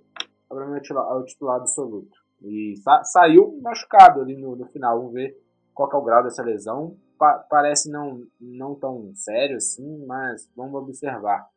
[0.49, 2.17] obviamente é o titular absoluto.
[2.41, 5.37] E sa saiu machucado ali no, no, final, vamos ver
[5.73, 6.95] qual é o grau dessa lesão.
[7.17, 11.47] Pa parece não, não tão sério assim, mas vamos observar.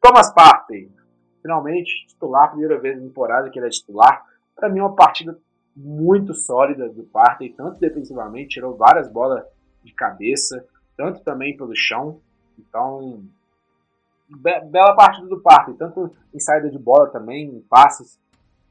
[0.00, 0.92] Thomas Partey,
[1.42, 4.24] finalmente titular, primeira vez na temporada que ele é titular.
[4.54, 5.38] Para mim, é uma partida
[5.76, 9.44] muito sólida do Partey, tanto defensivamente, tirou várias bolas
[9.84, 10.64] de cabeça,
[10.96, 12.20] tanto também pelo chão.
[12.58, 13.22] Então,
[14.28, 18.18] be bela partida do Partey, tanto em saída de bola também, em passes.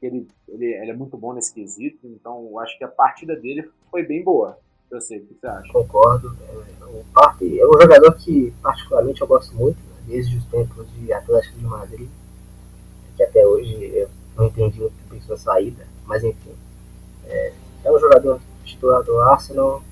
[0.00, 3.68] Ele, ele, ele, é muito bom nesse quesito, então eu acho que a partida dele
[3.90, 4.58] foi bem boa.
[4.90, 5.72] Eu sei, o que você acha?
[5.72, 6.36] Concordo.
[6.48, 10.86] É, o Partey é um jogador que, particularmente, eu gosto muito, né, desde os tempos
[10.94, 12.08] de Atlético de Madrid,
[13.16, 16.54] que até hoje eu não entendi muito bem sua saída, mas enfim.
[17.24, 17.52] É,
[17.84, 19.82] é um jogador titular do Arsenal,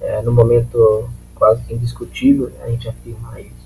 [0.00, 3.59] é, no momento quase que indiscutível, né, a gente afirma isso.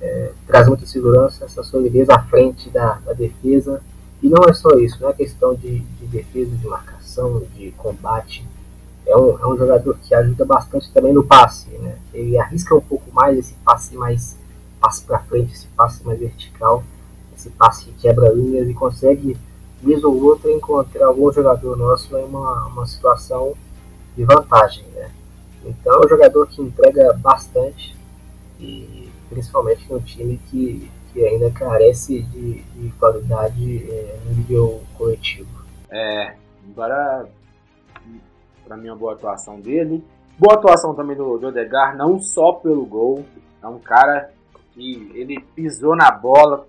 [0.00, 3.82] É, traz muita segurança, essa solidez à frente da, da, defesa.
[4.22, 8.46] E não é só isso, não é questão de, de defesa, de marcação, de combate.
[9.06, 11.70] É um, é um jogador que ajuda bastante também no passe.
[11.70, 11.96] Né?
[12.12, 14.36] Ele arrisca um pouco mais esse passe mais
[14.80, 16.84] passe para frente, esse passe mais vertical,
[17.36, 19.36] esse passe que quebra linhas e consegue
[19.82, 23.54] vez ou outra encontrar algum jogador nosso em uma, uma situação
[24.16, 25.10] de vantagem, né?
[25.64, 27.96] Então é um jogador que entrega bastante
[28.58, 35.48] e principalmente num time que, que ainda carece de, de qualidade é, no nível coletivo.
[35.90, 36.36] É,
[36.70, 37.28] agora
[38.66, 40.04] para mim uma boa atuação dele.
[40.38, 43.24] Boa atuação também do, do Odegar, não só pelo gol,
[43.62, 44.30] é um cara
[44.72, 46.66] que ele pisou na bola,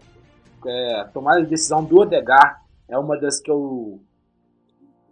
[0.66, 4.00] é, tomada de decisão do Odegar é uma das que eu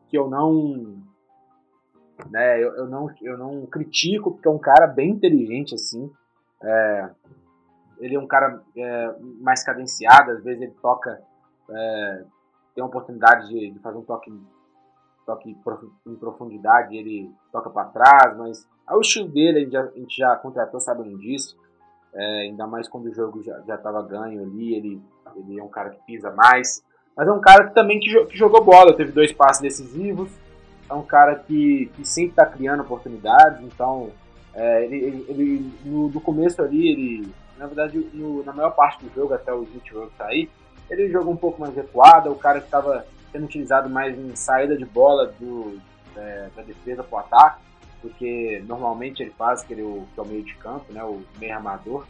[0.08, 0.98] que eu não
[2.30, 6.10] né, eu, eu não eu não critico porque é um cara bem inteligente assim
[6.66, 7.10] é,
[8.00, 11.22] ele é um cara é, mais cadenciado às vezes ele toca
[11.70, 12.24] é,
[12.74, 14.32] tem a oportunidade de, de, fazer um toque
[15.26, 15.58] toque
[16.06, 20.00] em profundidade ele toca para trás mas é o estilo dele a gente já, a
[20.00, 21.58] gente já contratou sabendo disso
[22.14, 25.02] é, ainda mais quando o jogo já estava ganho ali ele
[25.36, 26.84] ele é um cara que pisa mais
[27.16, 30.30] mas é um cara que também que, que jogou bola, teve dois passes decisivos.
[30.90, 33.62] É um cara que, que sempre está criando oportunidades.
[33.62, 34.12] Então,
[34.56, 39.04] é, ele, ele, ele no, no, começo ali, ele, na verdade, no, na maior parte
[39.04, 40.50] do jogo, até o Smith Rowe sair,
[40.90, 42.32] ele jogou um pouco mais recuado.
[42.32, 45.78] O cara que estava sendo utilizado mais em saída de bola do,
[46.16, 47.62] é, da defesa para o ataque,
[48.02, 52.06] porque normalmente ele faz aquele que é o meio de campo, né, o meio armador.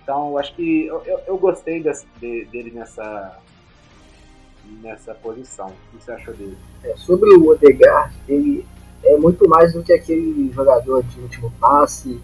[0.00, 3.38] Então, acho que eu, eu, eu gostei desse, de, dele nessa,
[4.80, 5.68] nessa posição.
[5.68, 6.56] O que você achou dele?
[6.84, 8.64] É, sobre o Odegaard, ele
[9.04, 12.20] é muito mais do que aquele jogador de último passe,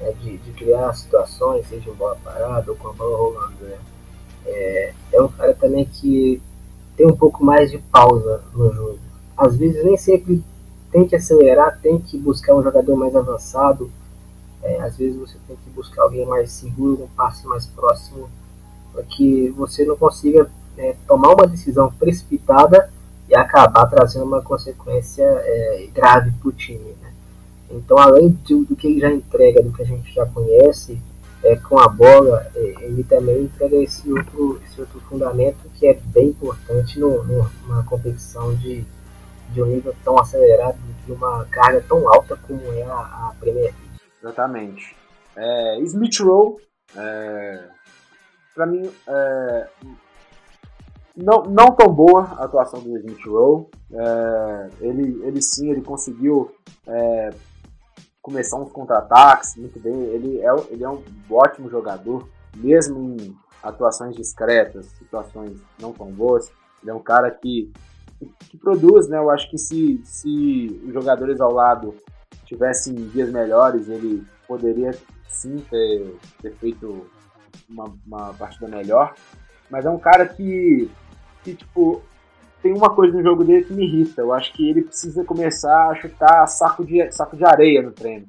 [0.00, 3.54] né, de, de, criar situações, seja em bola parada ou com a bola rolando.
[3.60, 3.78] Né?
[4.46, 6.40] É, é um cara também que
[6.96, 8.98] tem um pouco mais de pausa no jogo.
[9.36, 10.42] Às vezes nem sempre
[10.90, 13.90] tem que acelerar, tem que buscar um jogador mais avançado.
[14.62, 18.28] É, às vezes você tem que buscar alguém mais seguro, um passe mais próximo,
[18.92, 22.90] para que você não consiga é, tomar uma decisão precipitada
[23.28, 26.94] e acabar trazendo uma consequência é, grave para o time.
[27.00, 27.12] Né?
[27.70, 31.00] Então, além do, do, que ele já entrega, do que a gente já conhece,
[31.42, 35.94] é, com a bola, é, ele também entrega esse outro, esse outro fundamento que é
[35.94, 38.84] bem importante no, no, numa competição de,
[39.50, 43.64] de um nível tão acelerado, de uma carga tão alta como é a, a Premier
[43.64, 44.00] League.
[44.22, 44.96] Exatamente.
[45.36, 46.56] É, Smith Rowe,
[46.96, 47.64] é,
[48.54, 49.66] para mim, é,
[51.16, 53.66] não, não tão boa a atuação do Smith Rowe.
[53.90, 56.54] É, ele, ele sim, ele conseguiu
[56.86, 57.30] é,
[58.20, 59.94] começar uns contra-ataques muito bem.
[59.94, 66.52] Ele é, ele é um ótimo jogador, mesmo em atuações discretas, situações não tão boas.
[66.82, 67.72] Ele é um cara que,
[68.50, 69.16] que produz, né?
[69.16, 71.94] Eu acho que se, se os jogadores ao lado
[72.44, 74.92] tivessem dias melhores, ele poderia
[75.28, 77.06] sim ter, ter feito
[77.68, 79.14] uma, uma partida melhor.
[79.70, 80.88] Mas é um cara que
[81.46, 82.02] que, tipo,
[82.60, 84.22] tem uma coisa no jogo dele que me irrita.
[84.22, 88.26] Eu acho que ele precisa começar a chutar saco de, saco de areia no treino.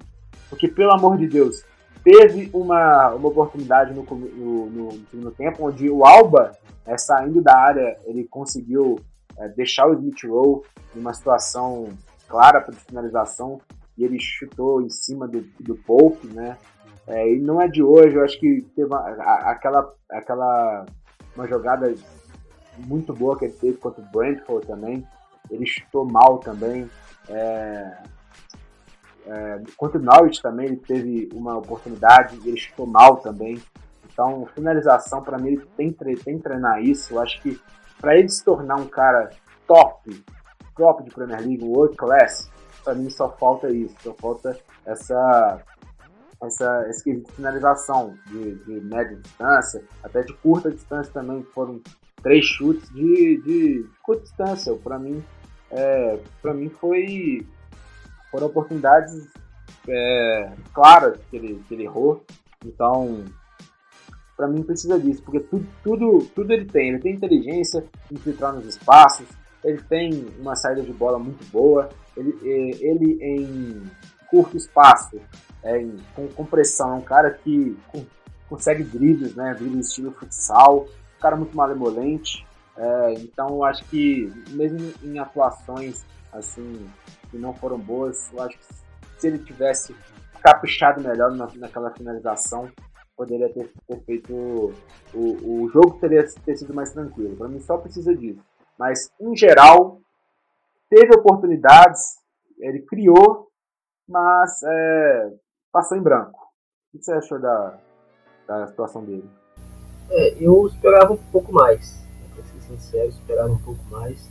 [0.50, 1.66] Porque, pelo amor de Deus,
[2.04, 6.52] teve uma, uma oportunidade no, no, no segundo tempo onde o Alba,
[6.86, 9.00] é, saindo da área, ele conseguiu
[9.38, 10.62] é, deixar o Smith Rowe
[10.96, 11.90] em uma situação
[12.30, 13.60] clara para finalização
[13.98, 16.56] e ele chutou em cima do, do Pope, né?
[17.08, 20.86] É, e não é de hoje, eu acho que teve uma, a, aquela, aquela
[21.36, 21.94] uma jogada
[22.86, 25.08] muito boa que ele teve contra o Brentford também.
[25.50, 26.90] Ele chutou mal também.
[27.30, 27.98] É,
[29.26, 33.62] é, contra o Norwich também ele teve uma oportunidade e ele chutou mal também.
[34.12, 37.14] Então, finalização, para mim, ele tem, tem que treinar isso.
[37.14, 37.60] Eu acho que
[38.00, 39.30] para ele se tornar um cara
[39.68, 40.24] top,
[40.76, 42.50] top de Premier League, world class,
[42.84, 45.62] para mim só falta isso, só falta essa
[46.42, 51.82] essa esse de finalização de, de média distância, até de curta distância também, foram
[52.22, 54.74] três chutes de, de curta distância.
[54.76, 55.24] Para mim,
[55.72, 57.46] é, para mim foi
[58.32, 59.28] foram oportunidades
[59.88, 62.24] é, claras que ele, que ele errou.
[62.66, 63.24] Então,
[64.36, 66.90] para mim precisa disso, porque tudo, tudo, tudo ele tem.
[66.90, 69.28] Ele tem inteligência, infiltrar nos espaços,
[69.64, 73.84] ele tem uma saída de bola muito boa, ele, é, ele em
[74.30, 75.20] curto espaço,
[75.64, 78.06] é, em, com, com pressão, é um cara que com,
[78.48, 80.88] consegue dribles, né, dribles estilo futsal,
[81.20, 86.88] cara muito malemolente, é, então acho que mesmo em atuações assim
[87.30, 88.66] que não foram boas, eu acho que
[89.18, 89.96] se ele tivesse
[90.42, 92.72] caprichado melhor na, naquela finalização,
[93.16, 94.34] poderia ter, ter feito.
[95.14, 97.36] O, o jogo teria ter sido mais tranquilo.
[97.36, 98.42] Para mim, só precisa disso.
[98.78, 100.00] Mas, em geral,
[100.90, 102.20] teve oportunidades,
[102.60, 103.48] ele criou,
[104.08, 105.34] mas é,
[105.72, 106.40] passou em branco.
[106.94, 107.80] O que você achou da,
[108.48, 109.28] da situação dele?
[110.10, 112.02] É, eu esperava um pouco mais.
[112.34, 114.30] Para ser sincero, esperava um pouco mais.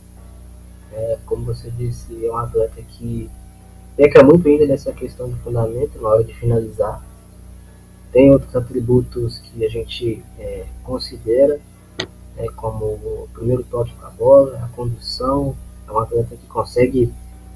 [0.91, 3.29] É, como você disse, é um atleta que
[3.95, 7.03] peca muito ainda nessa questão do fundamento na hora de finalizar.
[8.11, 11.59] Tem outros atributos que a gente é, considera,
[12.35, 15.55] né, como o primeiro toque com a bola, a condução.
[15.87, 17.13] É um atleta que consegue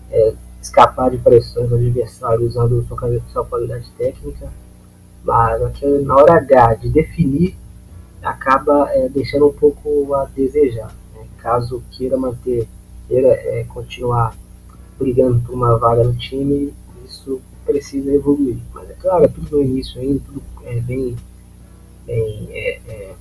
[0.09, 4.49] é, escapar de pressões do adversário usando sua, sua qualidade técnica,
[5.23, 5.59] mas
[6.05, 7.57] na hora H de definir,
[8.23, 10.93] acaba é, deixando um pouco a desejar.
[11.15, 11.25] Né?
[11.37, 12.67] Caso queira manter,
[13.07, 14.35] queira é, continuar
[14.97, 16.73] brigando por uma vaga no time,
[17.05, 18.59] isso precisa evoluir.
[18.73, 21.15] Mas é claro, é tudo no início ainda, tudo é bem,
[22.05, 23.15] bem é, é,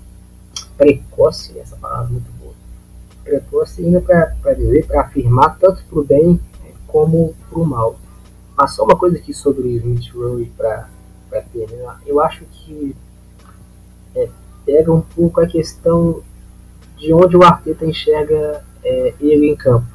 [0.76, 2.54] precoce, essa palavra é muito boa.
[3.24, 7.98] Precoce ainda para dizer, para afirmar tanto para o bem é, como para o mal.
[8.56, 10.88] Mas só uma coisa aqui sobre Smith Rowe para
[11.52, 12.00] terminar.
[12.06, 12.94] Eu acho que
[14.14, 14.28] é,
[14.64, 16.22] pega um pouco a questão
[16.96, 19.88] de onde o Arteta enxerga é, ele em campo.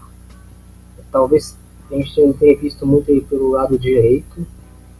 [1.11, 1.57] Talvez
[1.89, 4.45] a gente tenha visto muito aí pelo lado direito,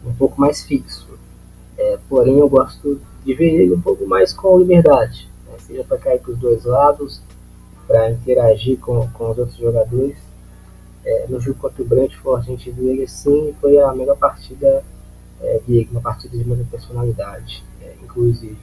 [0.06, 1.08] um pouco mais fixo.
[1.78, 5.56] É, porém, eu gosto de ver ele um pouco mais com liberdade, né?
[5.60, 7.22] seja para cair para os dois lados,
[7.88, 10.18] para interagir com, com os outros jogadores.
[11.04, 14.84] É, no jogo contra o Brentford, a gente viu ele assim, foi a melhor partida
[15.42, 18.58] é, dele, uma partida de muita personalidade, é, inclusive.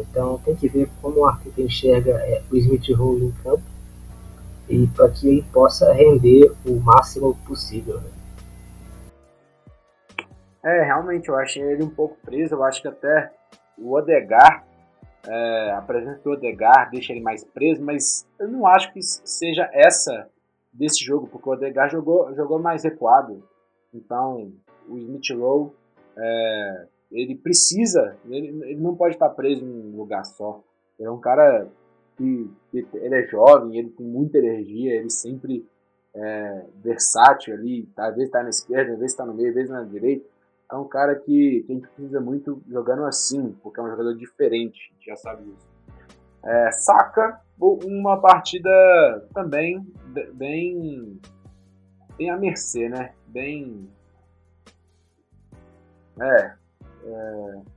[0.00, 3.62] Então, tem que ver como o Arteta enxerga é, o Smith Rowe em campo
[4.68, 8.00] e para que ele possa render o máximo possível.
[8.00, 8.10] Né?
[10.64, 12.54] É, realmente, eu achei ele um pouco preso.
[12.54, 13.32] Eu acho que até
[13.78, 14.66] o Odegar,
[15.26, 19.68] é, a presença do Odegar deixa ele mais preso, mas eu não acho que seja
[19.72, 20.28] essa
[20.72, 23.42] desse jogo, porque o Odegar jogou, jogou mais recuado.
[23.94, 24.52] Então,
[24.88, 25.72] o Smith Lowe,
[26.18, 30.62] é, ele precisa, ele, ele não pode estar preso em um lugar só.
[30.98, 31.68] Ele é um cara
[32.16, 35.66] que, que ele é jovem, ele tem muita energia, ele sempre
[36.14, 39.70] é versátil ali, às vezes está na esquerda, às vezes está no meio, às vezes
[39.70, 40.26] na direita
[40.70, 44.14] é um cara que, que a gente precisa muito jogando assim, porque é um jogador
[44.14, 45.66] diferente, já sabe isso.
[46.44, 48.68] É, saca uma partida
[49.32, 49.84] também
[50.34, 51.20] bem,
[52.16, 53.14] bem à mercê, né?
[53.28, 53.88] Bem.
[56.20, 56.54] É.
[57.06, 57.76] é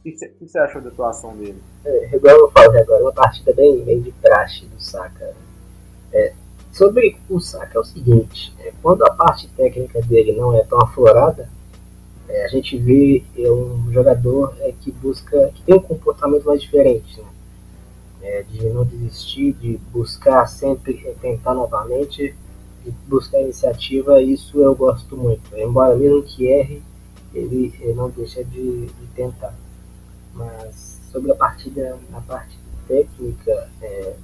[0.00, 1.62] o que você achou da atuação dele?
[1.84, 5.34] É, igual eu falei agora, uma partida bem, bem de praxe do Saka.
[6.12, 6.32] É,
[6.72, 10.80] sobre o Saka é o seguinte, é, quando a parte técnica dele não é tão
[10.80, 11.50] aflorada,
[12.28, 16.62] é, a gente vê é um jogador é, que busca, que tem um comportamento mais
[16.62, 17.20] diferente,
[18.20, 18.42] né?
[18.42, 22.34] De não desistir, de buscar sempre tentar novamente,
[22.84, 25.42] de buscar iniciativa, isso eu gosto muito.
[25.56, 26.82] Embora mesmo que erre,
[27.34, 29.54] ele, ele não deixa de, de, tentar.
[30.34, 34.14] Mas sobre a partida, a parte técnica, é,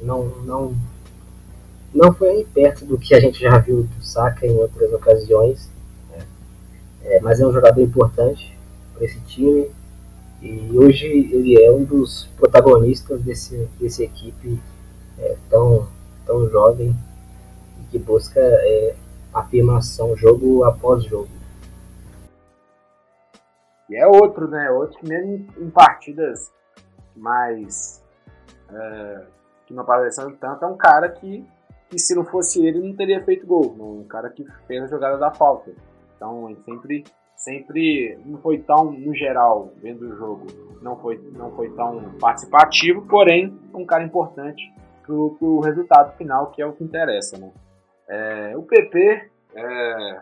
[0.00, 0.76] não, não,
[1.94, 5.70] não foi perto do que a gente já viu do Saka em outras ocasiões.
[7.04, 8.56] É, mas é um jogador importante
[8.94, 9.68] para esse time
[10.40, 14.60] e hoje ele é um dos protagonistas desse, desse equipe
[15.18, 15.86] é, tão,
[16.26, 16.96] tão jovem
[17.90, 18.96] que busca é,
[19.32, 21.28] afirmação jogo após jogo.
[23.92, 24.70] E é outro, né?
[24.70, 26.50] Outro que mesmo em partidas
[27.14, 28.02] mais.
[28.70, 29.22] É,
[29.66, 31.44] que não aparecendo tanto, é um cara que,
[31.90, 33.76] que se não fosse ele, não teria feito gol.
[33.78, 35.72] Um cara que fez a jogada da falta.
[36.16, 37.04] Então ele sempre,
[37.36, 40.46] sempre não foi tão, no geral, vendo o jogo,
[40.80, 44.72] não foi, não foi tão participativo, porém um cara importante
[45.04, 47.52] pro, pro resultado final, que é o que interessa, né?
[48.08, 50.20] É, o PP é,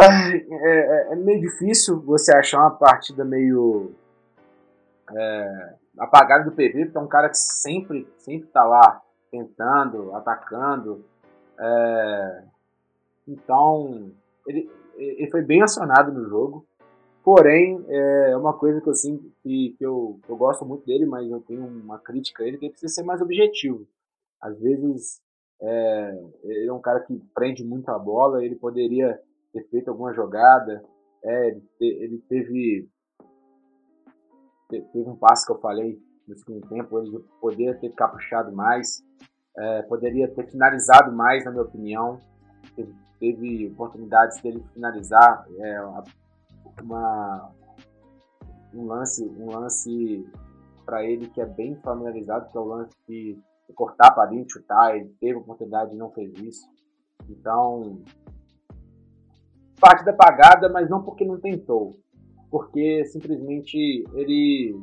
[0.00, 3.92] é, é, é, meio difícil você achar uma partida meio
[5.10, 11.04] é, apagada do PP, porque é um cara que sempre, sempre tá lá tentando, atacando.
[11.58, 12.42] É,
[13.26, 14.12] então,
[14.46, 16.64] ele, ele foi bem acionado no jogo.
[17.24, 21.28] Porém, é uma coisa que eu sinto que, que eu, eu gosto muito dele, mas
[21.30, 23.86] eu tenho uma crítica a ele, que ele precisa ser mais objetivo.
[24.38, 25.22] Às vezes,
[25.58, 29.18] é, ele é um cara que prende muito a bola, ele poderia
[29.54, 30.84] ter feito alguma jogada.
[31.22, 32.88] É, ele, te, ele teve,
[34.68, 39.04] teve um passe que eu falei no segundo tempo, ele poderia ter caprichado mais,
[39.56, 42.18] é, poderia ter finalizado mais, na minha opinião.
[42.74, 45.46] Teve, teve oportunidades dele finalizar.
[45.58, 45.80] É,
[46.82, 47.52] uma,
[48.74, 50.26] um lance, um lance
[50.84, 53.38] para ele que é bem familiarizado, que é o lance de,
[53.68, 54.96] de cortar para dentro, chutar.
[54.96, 56.68] Ele teve oportunidade e não fez isso.
[57.28, 58.02] Então,
[59.84, 61.98] partida apagada, mas não porque não tentou,
[62.50, 63.76] porque simplesmente
[64.14, 64.74] ele,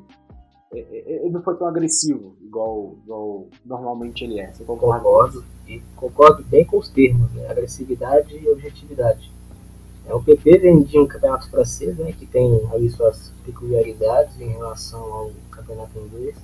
[0.72, 4.54] ele não foi tão agressivo igual, igual normalmente ele é.
[4.54, 5.04] Você concorda?
[5.04, 7.50] Concordo, e concordo bem com os termos, né?
[7.50, 9.32] agressividade e objetividade.
[10.06, 14.50] É, o PP vem de um campeonato francês, né, que tem ali suas peculiaridades em
[14.50, 16.36] relação ao campeonato inglês.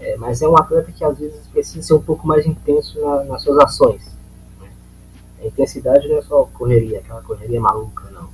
[0.00, 3.24] É, mas é um atleta que às vezes precisa ser um pouco mais intenso na,
[3.24, 4.17] nas suas ações.
[5.38, 5.44] Né?
[5.44, 8.28] A intensidade não é só correria, aquela correria maluca, não.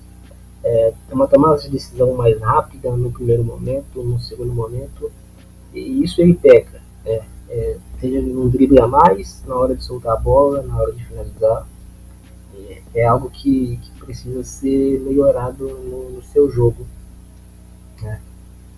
[0.62, 5.12] É, é uma tomada de decisão mais rápida no primeiro momento, no segundo momento,
[5.72, 6.80] e isso ele peca.
[7.04, 7.20] Né?
[7.48, 11.04] É, seja num drible a mais, na hora de soltar a bola, na hora de
[11.04, 11.66] finalizar.
[12.56, 16.86] É, é algo que, que precisa ser melhorado no, no seu jogo.
[18.00, 18.20] Né?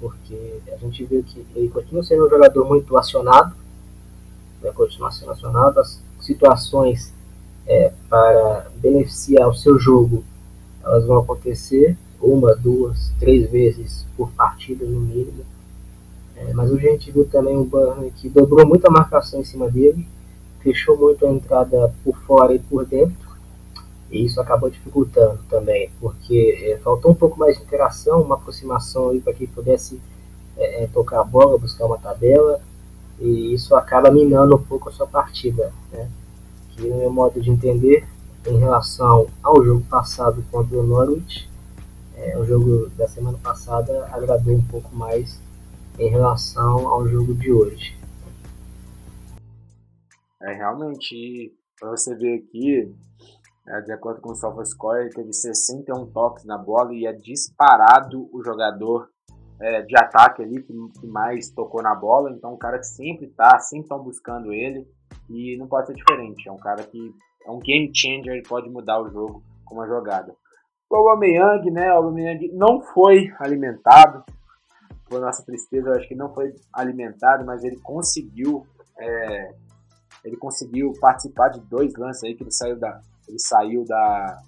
[0.00, 3.54] Porque a gente vê que ele continua sendo um jogador muito acionado,
[4.60, 7.14] vai continuar sendo acionado, as situações
[7.66, 10.24] é, para beneficiar o seu jogo
[10.86, 15.44] elas vão acontecer uma, duas, três vezes por partida no mínimo.
[16.36, 19.68] É, mas hoje a gente viu também um Burnley que dobrou muita marcação em cima
[19.68, 20.06] dele,
[20.60, 23.26] fechou muito a entrada por fora e por dentro,
[24.10, 29.18] e isso acabou dificultando também, porque é, faltou um pouco mais de interação, uma aproximação
[29.20, 30.00] para que pudesse
[30.56, 32.60] é, é, tocar a bola, buscar uma tabela,
[33.18, 35.72] e isso acaba minando um pouco a sua partida.
[35.90, 36.08] Né?
[36.78, 38.06] No meu modo de entender,
[38.46, 41.50] em relação ao jogo passado contra o Norwich,
[42.14, 45.40] é, o jogo da semana passada agradou um pouco mais
[45.98, 47.98] em relação ao jogo de hoje.
[50.42, 52.94] É realmente, para você ver aqui,
[53.66, 58.28] é, de acordo com o SofaScore, ele teve 61 toques na bola e é disparado
[58.32, 59.08] o jogador
[59.60, 62.30] é, de ataque ali que, que, mais tocou na bola.
[62.30, 64.86] Então, um cara que sempre tá, sempre estão buscando ele
[65.28, 66.48] e não pode ser diferente.
[66.48, 67.14] É um cara que
[67.44, 70.34] é um game changer, ele pode mudar o jogo com uma jogada.
[70.90, 71.92] O Aubameyang, né?
[71.92, 74.24] O Aubameyang não foi alimentado.
[75.08, 78.66] Por nossa tristeza, eu acho que não foi alimentado, mas ele conseguiu
[78.98, 79.54] é,
[80.24, 84.42] ele conseguiu participar de dois lances aí que ele saiu da, ele saiu da,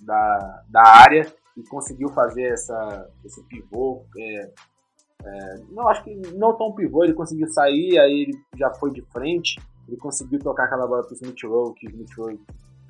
[0.00, 4.04] da, da área e conseguiu fazer essa, esse pivô.
[4.18, 4.50] É,
[5.24, 9.02] é, não, acho que não tão pivô, ele conseguiu sair, aí ele já foi de
[9.02, 12.40] frente, ele conseguiu tocar aquela bola pro Smith Rowe, que o Smith Rowe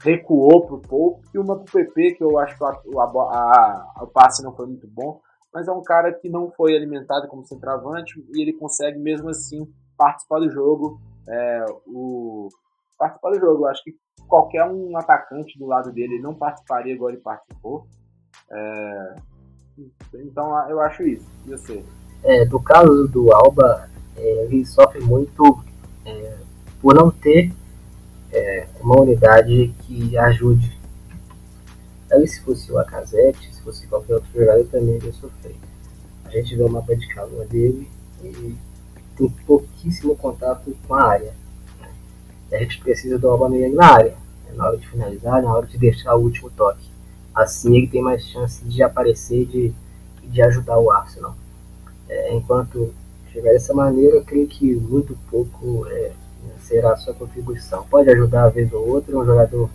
[0.00, 4.66] recuou pro Pope, e uma pro PP, que eu acho que o passe não foi
[4.66, 5.20] muito bom,
[5.52, 9.70] mas é um cara que não foi alimentado como centroavante e ele consegue mesmo assim
[9.96, 10.98] participar do jogo.
[11.28, 12.48] É, o,
[12.98, 13.64] participar do jogo.
[13.64, 13.94] Eu acho que
[14.26, 17.86] qualquer um atacante do lado dele não participaria igual ele participou.
[18.50, 19.14] É,
[20.14, 21.28] então eu acho isso.
[21.46, 21.84] E você?
[22.22, 25.62] É, do caso do Alba, é, ele sofre muito
[26.04, 26.36] é,
[26.80, 27.52] por não ter
[28.30, 30.78] é, uma unidade que ajude.
[32.12, 35.56] Aí se fosse o Acazete, se fosse qualquer outro jogador, também ia sofrer.
[36.24, 37.88] A gente vê o mapa de calor dele
[38.22, 38.56] e
[39.16, 41.42] tem pouquíssimo contato com a área
[42.54, 45.78] a gente precisa do Aubameyang na área, né, na hora de finalizar, na hora de
[45.78, 46.90] deixar o último toque.
[47.34, 49.74] Assim ele tem mais chance de aparecer e de,
[50.24, 51.34] de ajudar o Arsenal.
[52.12, 52.94] É, enquanto
[53.32, 56.12] chegar dessa maneira, eu creio que muito pouco é,
[56.60, 57.86] será a sua contribuição.
[57.88, 59.70] Pode ajudar a vez ou outra, é um jogador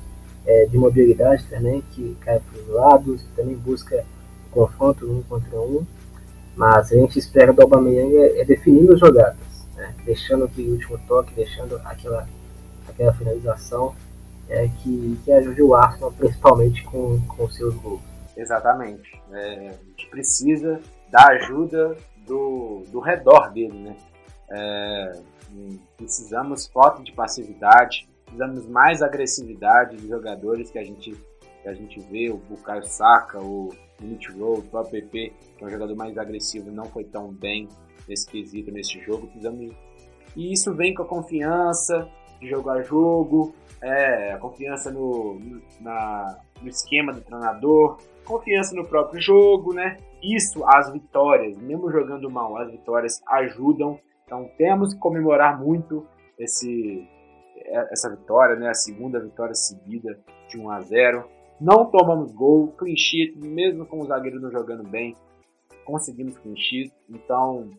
[0.46, 4.06] é, de mobilidade também, que cai para os lados, também busca
[4.52, 5.84] confronto um contra um,
[6.56, 9.96] mas a gente espera do Aubameyang é, é definindo as jogadas, né?
[10.06, 12.28] deixando aquele último toque, deixando aquela,
[12.88, 13.96] aquela finalização
[14.48, 18.02] é, que, que ajude o Arsenal, principalmente com, com seus gols.
[18.36, 19.20] Exatamente.
[19.32, 20.80] É, a gente precisa
[21.12, 21.98] da ajuda
[22.28, 23.96] do, do redor dele, né?
[24.50, 25.22] É,
[25.96, 31.16] precisamos foto de passividade, precisamos mais agressividade de jogadores que a gente,
[31.64, 32.84] que a gente vê, o Bukayo
[33.36, 33.70] o
[34.00, 37.68] Minute Roll, o próprio PP, que é um jogador mais agressivo, não foi tão bem
[38.08, 39.28] nesse quesito, nesse jogo.
[39.28, 39.74] Precisamos...
[40.36, 42.08] E isso vem com a confiança
[42.40, 45.40] de jogo a jogo, é, a confiança no,
[45.82, 49.98] na, no esquema do treinador, confiança no próprio jogo, né?
[50.22, 54.00] Isso, as vitórias, mesmo jogando mal, as vitórias ajudam.
[54.26, 56.06] Então temos que comemorar muito
[56.38, 57.08] esse,
[57.56, 58.70] é, essa vitória, né?
[58.70, 61.30] A segunda vitória seguida de 1 a 0.
[61.60, 65.16] Não tomamos gol, clean sheet, mesmo com o zagueiro não jogando bem,
[65.86, 66.94] conseguimos clean sheet.
[67.10, 67.72] Então,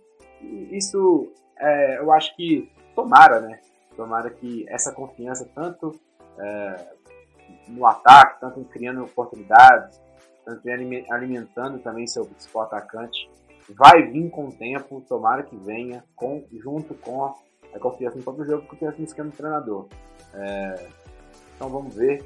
[0.71, 3.61] isso é, eu acho que tomara, né?
[3.97, 5.93] Tomara que essa confiança, tanto
[6.39, 6.87] é,
[7.69, 10.01] no ataque, tanto em criando oportunidades,
[11.11, 13.31] alimentando também seu principal atacante,
[13.69, 18.47] vai vir com o tempo, tomara que venha, com, junto com a confiança no próprio
[18.47, 19.89] jogo, confiança no esquema do treinador.
[20.35, 20.87] É,
[21.55, 22.25] então vamos ver.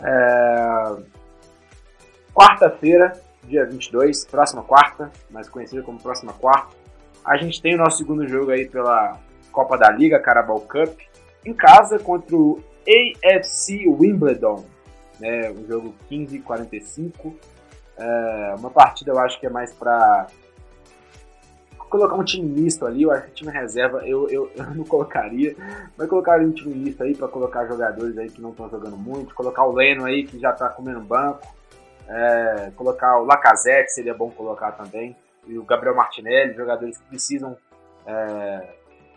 [0.00, 1.14] É,
[2.34, 3.12] Quarta-feira,
[3.44, 6.74] dia 22, próxima quarta, mais conhecida como próxima quarta,
[7.24, 9.20] a gente tem o nosso segundo jogo aí pela
[9.52, 10.98] Copa da Liga, Carabao Cup,
[11.46, 14.64] em casa contra o AFC Wimbledon,
[15.18, 17.32] né, um jogo 15-45,
[17.96, 20.26] é, uma partida eu acho que é mais para
[21.88, 25.54] colocar um time misto ali, eu acho que time reserva eu, eu, eu não colocaria,
[25.96, 29.34] mas colocaria um time misto aí para colocar jogadores aí que não estão jogando muito,
[29.34, 31.46] colocar o Leno aí que já está comendo banco,
[32.08, 37.56] é, colocar o Lacazette seria bom colocar também, e o Gabriel Martinelli, jogadores que precisam
[38.06, 38.68] é,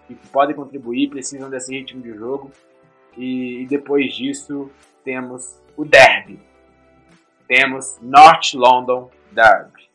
[0.08, 2.52] que podem contribuir, precisam desse ritmo de jogo.
[3.16, 4.70] E, e depois disso
[5.04, 6.40] temos o Derby.
[7.48, 9.88] Temos North London Derby.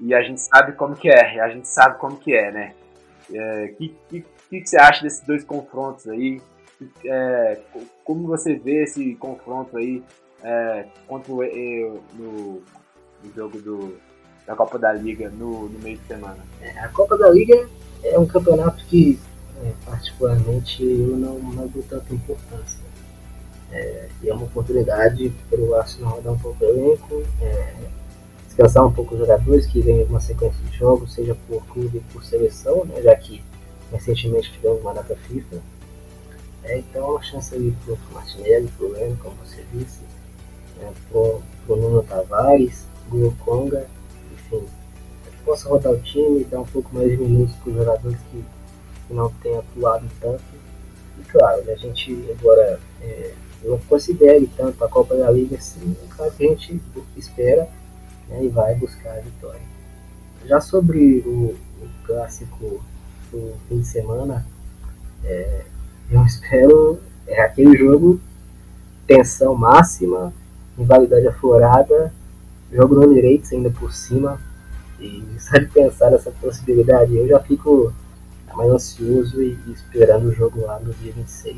[0.00, 2.74] E a gente sabe como que é, a gente sabe como que é, né?
[3.30, 6.42] O é, que, que, que, você acha desses dois confrontos aí?
[7.04, 7.60] É,
[8.04, 10.02] como você vê esse confronto aí
[10.42, 11.42] é, contra o,
[12.14, 12.62] no,
[13.22, 13.96] no jogo do,
[14.46, 16.44] da Copa da Liga no, no meio de semana?
[16.60, 17.68] É, a Copa da Liga
[18.02, 19.18] é um campeonato que,
[19.62, 22.84] é, particularmente, eu não, não dou tanta importância.
[23.74, 27.74] É, e é uma oportunidade para o Arsenal rodar um pouco o elenco, é,
[28.46, 32.24] descansar um pouco os jogadores que vêm uma sequência de jogos, seja por clube por
[32.24, 33.42] seleção, né, já que
[33.90, 35.56] recentemente tivemos uma data FIFA.
[36.62, 40.02] É, então uma chance aí para o Martinelli, para o Leno, como você disse,
[40.78, 41.42] né, para o
[41.76, 43.88] Nuno Tavares, o Conga,
[44.32, 44.64] enfim,
[45.24, 48.44] que possa rodar o time dar um pouco mais de minutos para os jogadores que,
[49.08, 50.42] que, não têm atuado tanto.
[51.18, 53.34] E claro, né, a gente agora é,
[53.64, 56.80] não considere tanto a Copa da Liga assim, é claro que a gente
[57.16, 57.68] espera
[58.28, 59.62] né, e vai buscar a vitória.
[60.44, 62.82] Já sobre o, o clássico
[63.32, 64.46] do fim de semana,
[65.24, 65.62] é,
[66.10, 68.20] eu espero é aquele jogo
[69.06, 70.32] tensão máxima,
[70.76, 72.12] rivalidade aflorada,
[72.70, 74.40] jogo no Emirates ainda por cima,
[75.00, 77.92] e só de pensar nessa possibilidade eu já fico
[78.54, 81.56] mais ansioso e esperando o jogo lá no dia 26,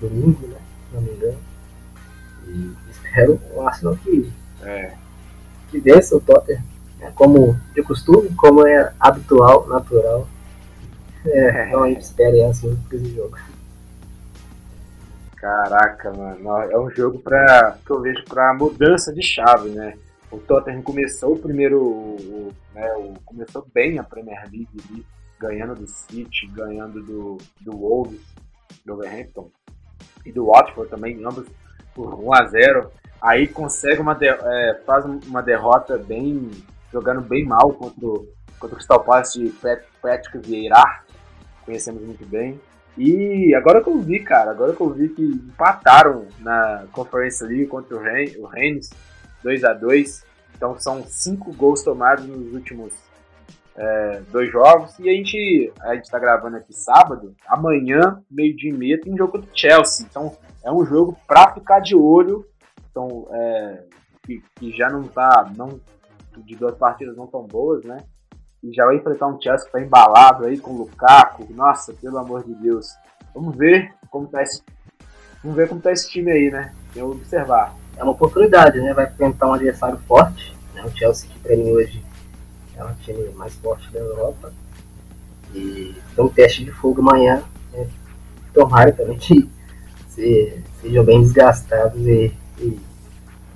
[0.00, 0.56] domingo, né?
[0.92, 1.38] Se não me engano.
[2.46, 4.30] E espero o Arsenal que,
[4.62, 4.92] é.
[5.70, 6.62] que vença o Tottenham,
[6.98, 10.28] né, como de costume, como é habitual, natural.
[11.24, 13.38] É, então a gente espera assim esse jogo.
[15.36, 19.96] Caraca, mano, é um jogo pra, que eu vejo para mudança de chave, né?
[20.30, 25.06] O Tottenham começou o primeiro, o, né, o, começou bem a Premier League ali,
[25.38, 28.20] ganhando do City, ganhando do, do Wolves,
[28.84, 29.50] do Wolverhampton
[30.24, 31.46] e do Watford também, ambos
[31.94, 32.90] por 1 a 0
[33.20, 36.50] Aí consegue uma de, é, faz uma derrota bem
[36.92, 38.28] jogando bem mal contra o,
[38.58, 39.54] contra o Crystal Palace de
[40.02, 41.02] Patrick Vieira,
[41.64, 42.60] conhecemos muito bem.
[42.98, 47.66] E agora que eu vi, cara, agora que eu vi que empataram na Conference League
[47.66, 48.90] contra o Rennes,
[49.42, 52.92] 2 a 2 Então são cinco gols tomados nos últimos
[53.76, 54.98] é, dois jogos.
[54.98, 57.34] E a gente, a gente tá gravando aqui sábado.
[57.46, 60.06] Amanhã, meio-dia e meia, tem jogo do Chelsea.
[60.08, 62.46] Então é um jogo pra ficar de olho.
[62.90, 63.84] Então, é,
[64.24, 65.50] que, que, já não tá.
[65.56, 65.80] Não,
[66.38, 67.98] de duas partidas não tão boas, né?
[68.62, 71.52] E já vai enfrentar um Chelsea que tá embalado aí com o Lukaku.
[71.52, 72.88] Nossa, pelo amor de Deus.
[73.34, 74.62] Vamos ver como tá esse.
[75.42, 76.72] Vamos ver como tá esse time aí, né?
[76.92, 77.74] Que observar.
[77.96, 78.94] É uma oportunidade, né?
[78.94, 80.82] Vai enfrentar um adversário forte Né?
[80.84, 82.11] O Chelsea que para mim hoje
[82.76, 84.52] é o time mais forte da Europa.
[85.54, 87.42] E tem um teste de fogo amanhã.
[87.72, 87.88] Né?
[88.54, 89.50] Tomara também que
[90.08, 92.80] se, sejam bem desgastados e, e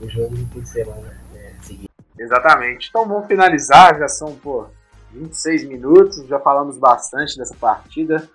[0.01, 1.91] o jogo de semana é, seguinte.
[2.19, 2.89] Exatamente.
[2.89, 4.67] Então vamos finalizar, já são pô,
[5.13, 8.29] 26 minutos, já falamos bastante dessa partida.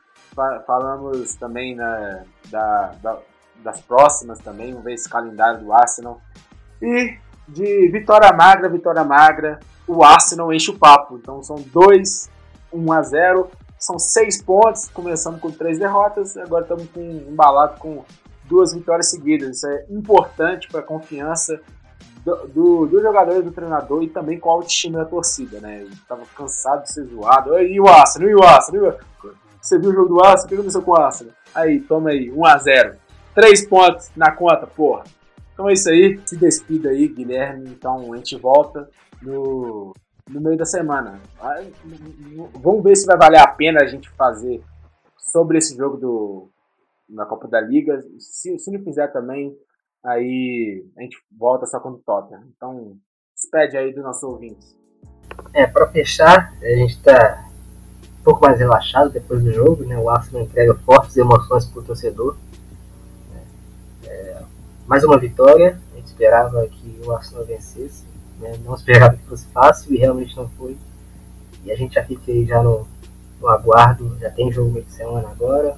[0.66, 3.20] Falamos também né, da, da,
[3.58, 6.22] das próximas também, vamos ver esse calendário do Arsenal.
[6.82, 7.18] E
[7.48, 9.60] de vitória magra, vitória magra,
[9.92, 11.18] o Arsenal enche o papo.
[11.18, 12.30] Então são 2,
[12.74, 13.50] 1 a 0
[13.82, 18.06] são 6 pontos, começando com 3 derrotas, agora estamos com, embalado com
[18.46, 19.58] duas vitórias seguidas.
[19.58, 21.60] Isso é importante para a confiança
[22.24, 25.88] do, do, do, do treinador e também com a autoestima da torcida, né?
[26.08, 27.58] Tava cansado de ser zoado.
[27.58, 29.00] E o Arsenal, e o Arsenal?
[29.60, 30.46] Você viu o jogo do Arsenal?
[30.46, 31.34] O que aconteceu com o Arsenal?
[31.54, 32.96] Aí, toma aí, 1x0.
[33.34, 35.06] 3 pontos na conta, porra.
[35.54, 36.20] Então é isso aí.
[36.24, 37.70] Se despida aí, Guilherme.
[37.70, 38.88] Então a gente volta
[39.22, 39.94] no,
[40.30, 41.20] no meio da semana.
[42.62, 44.64] Vamos ver se vai valer a pena a gente fazer
[45.18, 46.50] sobre esse jogo do,
[47.10, 48.02] na Copa da Liga.
[48.20, 49.56] Se, se não fizer também,
[50.04, 52.42] aí a gente volta só quando toca.
[52.56, 52.98] Então,
[53.36, 54.66] despede aí do nosso ouvinte.
[55.54, 57.50] É, para fechar, a gente está
[58.20, 59.98] um pouco mais relaxado depois do jogo, né?
[59.98, 62.38] O Arsenal entrega fortes emoções para o torcedor.
[64.06, 64.44] É,
[64.86, 68.06] mais uma vitória, a gente esperava que o Arsenal vencesse,
[68.42, 68.58] né?
[68.66, 70.76] não esperava que fosse fácil e realmente não foi.
[71.64, 72.88] E a gente já fica aí já no,
[73.40, 75.78] no aguardo, já tem jogo meio de semana agora,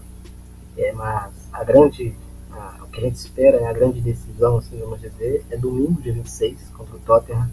[0.78, 2.16] é, mas a grande,
[2.52, 6.02] a, o que a gente espera, né, a grande decisão, assim, vamos dizer, é domingo,
[6.02, 7.50] dia 26, contra o Tottenham.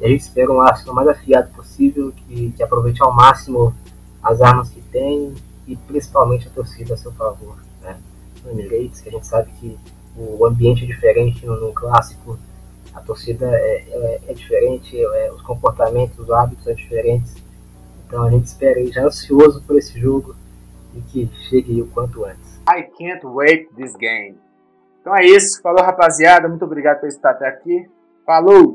[0.00, 3.74] E a gente espera um Arsenal mais afiado possível, que, que aproveite ao máximo
[4.22, 5.34] as armas que tem
[5.66, 7.56] e principalmente a torcida a seu favor.
[7.82, 7.96] Né?
[8.42, 9.78] No Emirates, que a gente sabe que
[10.16, 12.38] o ambiente é diferente no, no clássico,
[12.94, 17.34] a torcida é, é, é diferente, é, os comportamentos, os hábitos são diferentes.
[18.06, 20.36] Então a gente espera aí, já ansioso por esse jogo
[20.94, 22.60] e que chegue o quanto antes.
[22.68, 24.38] I can't wait this game.
[25.00, 25.60] Então é isso.
[25.60, 26.48] Falou, rapaziada.
[26.48, 27.86] Muito obrigado por estar até aqui.
[28.24, 28.72] Falou!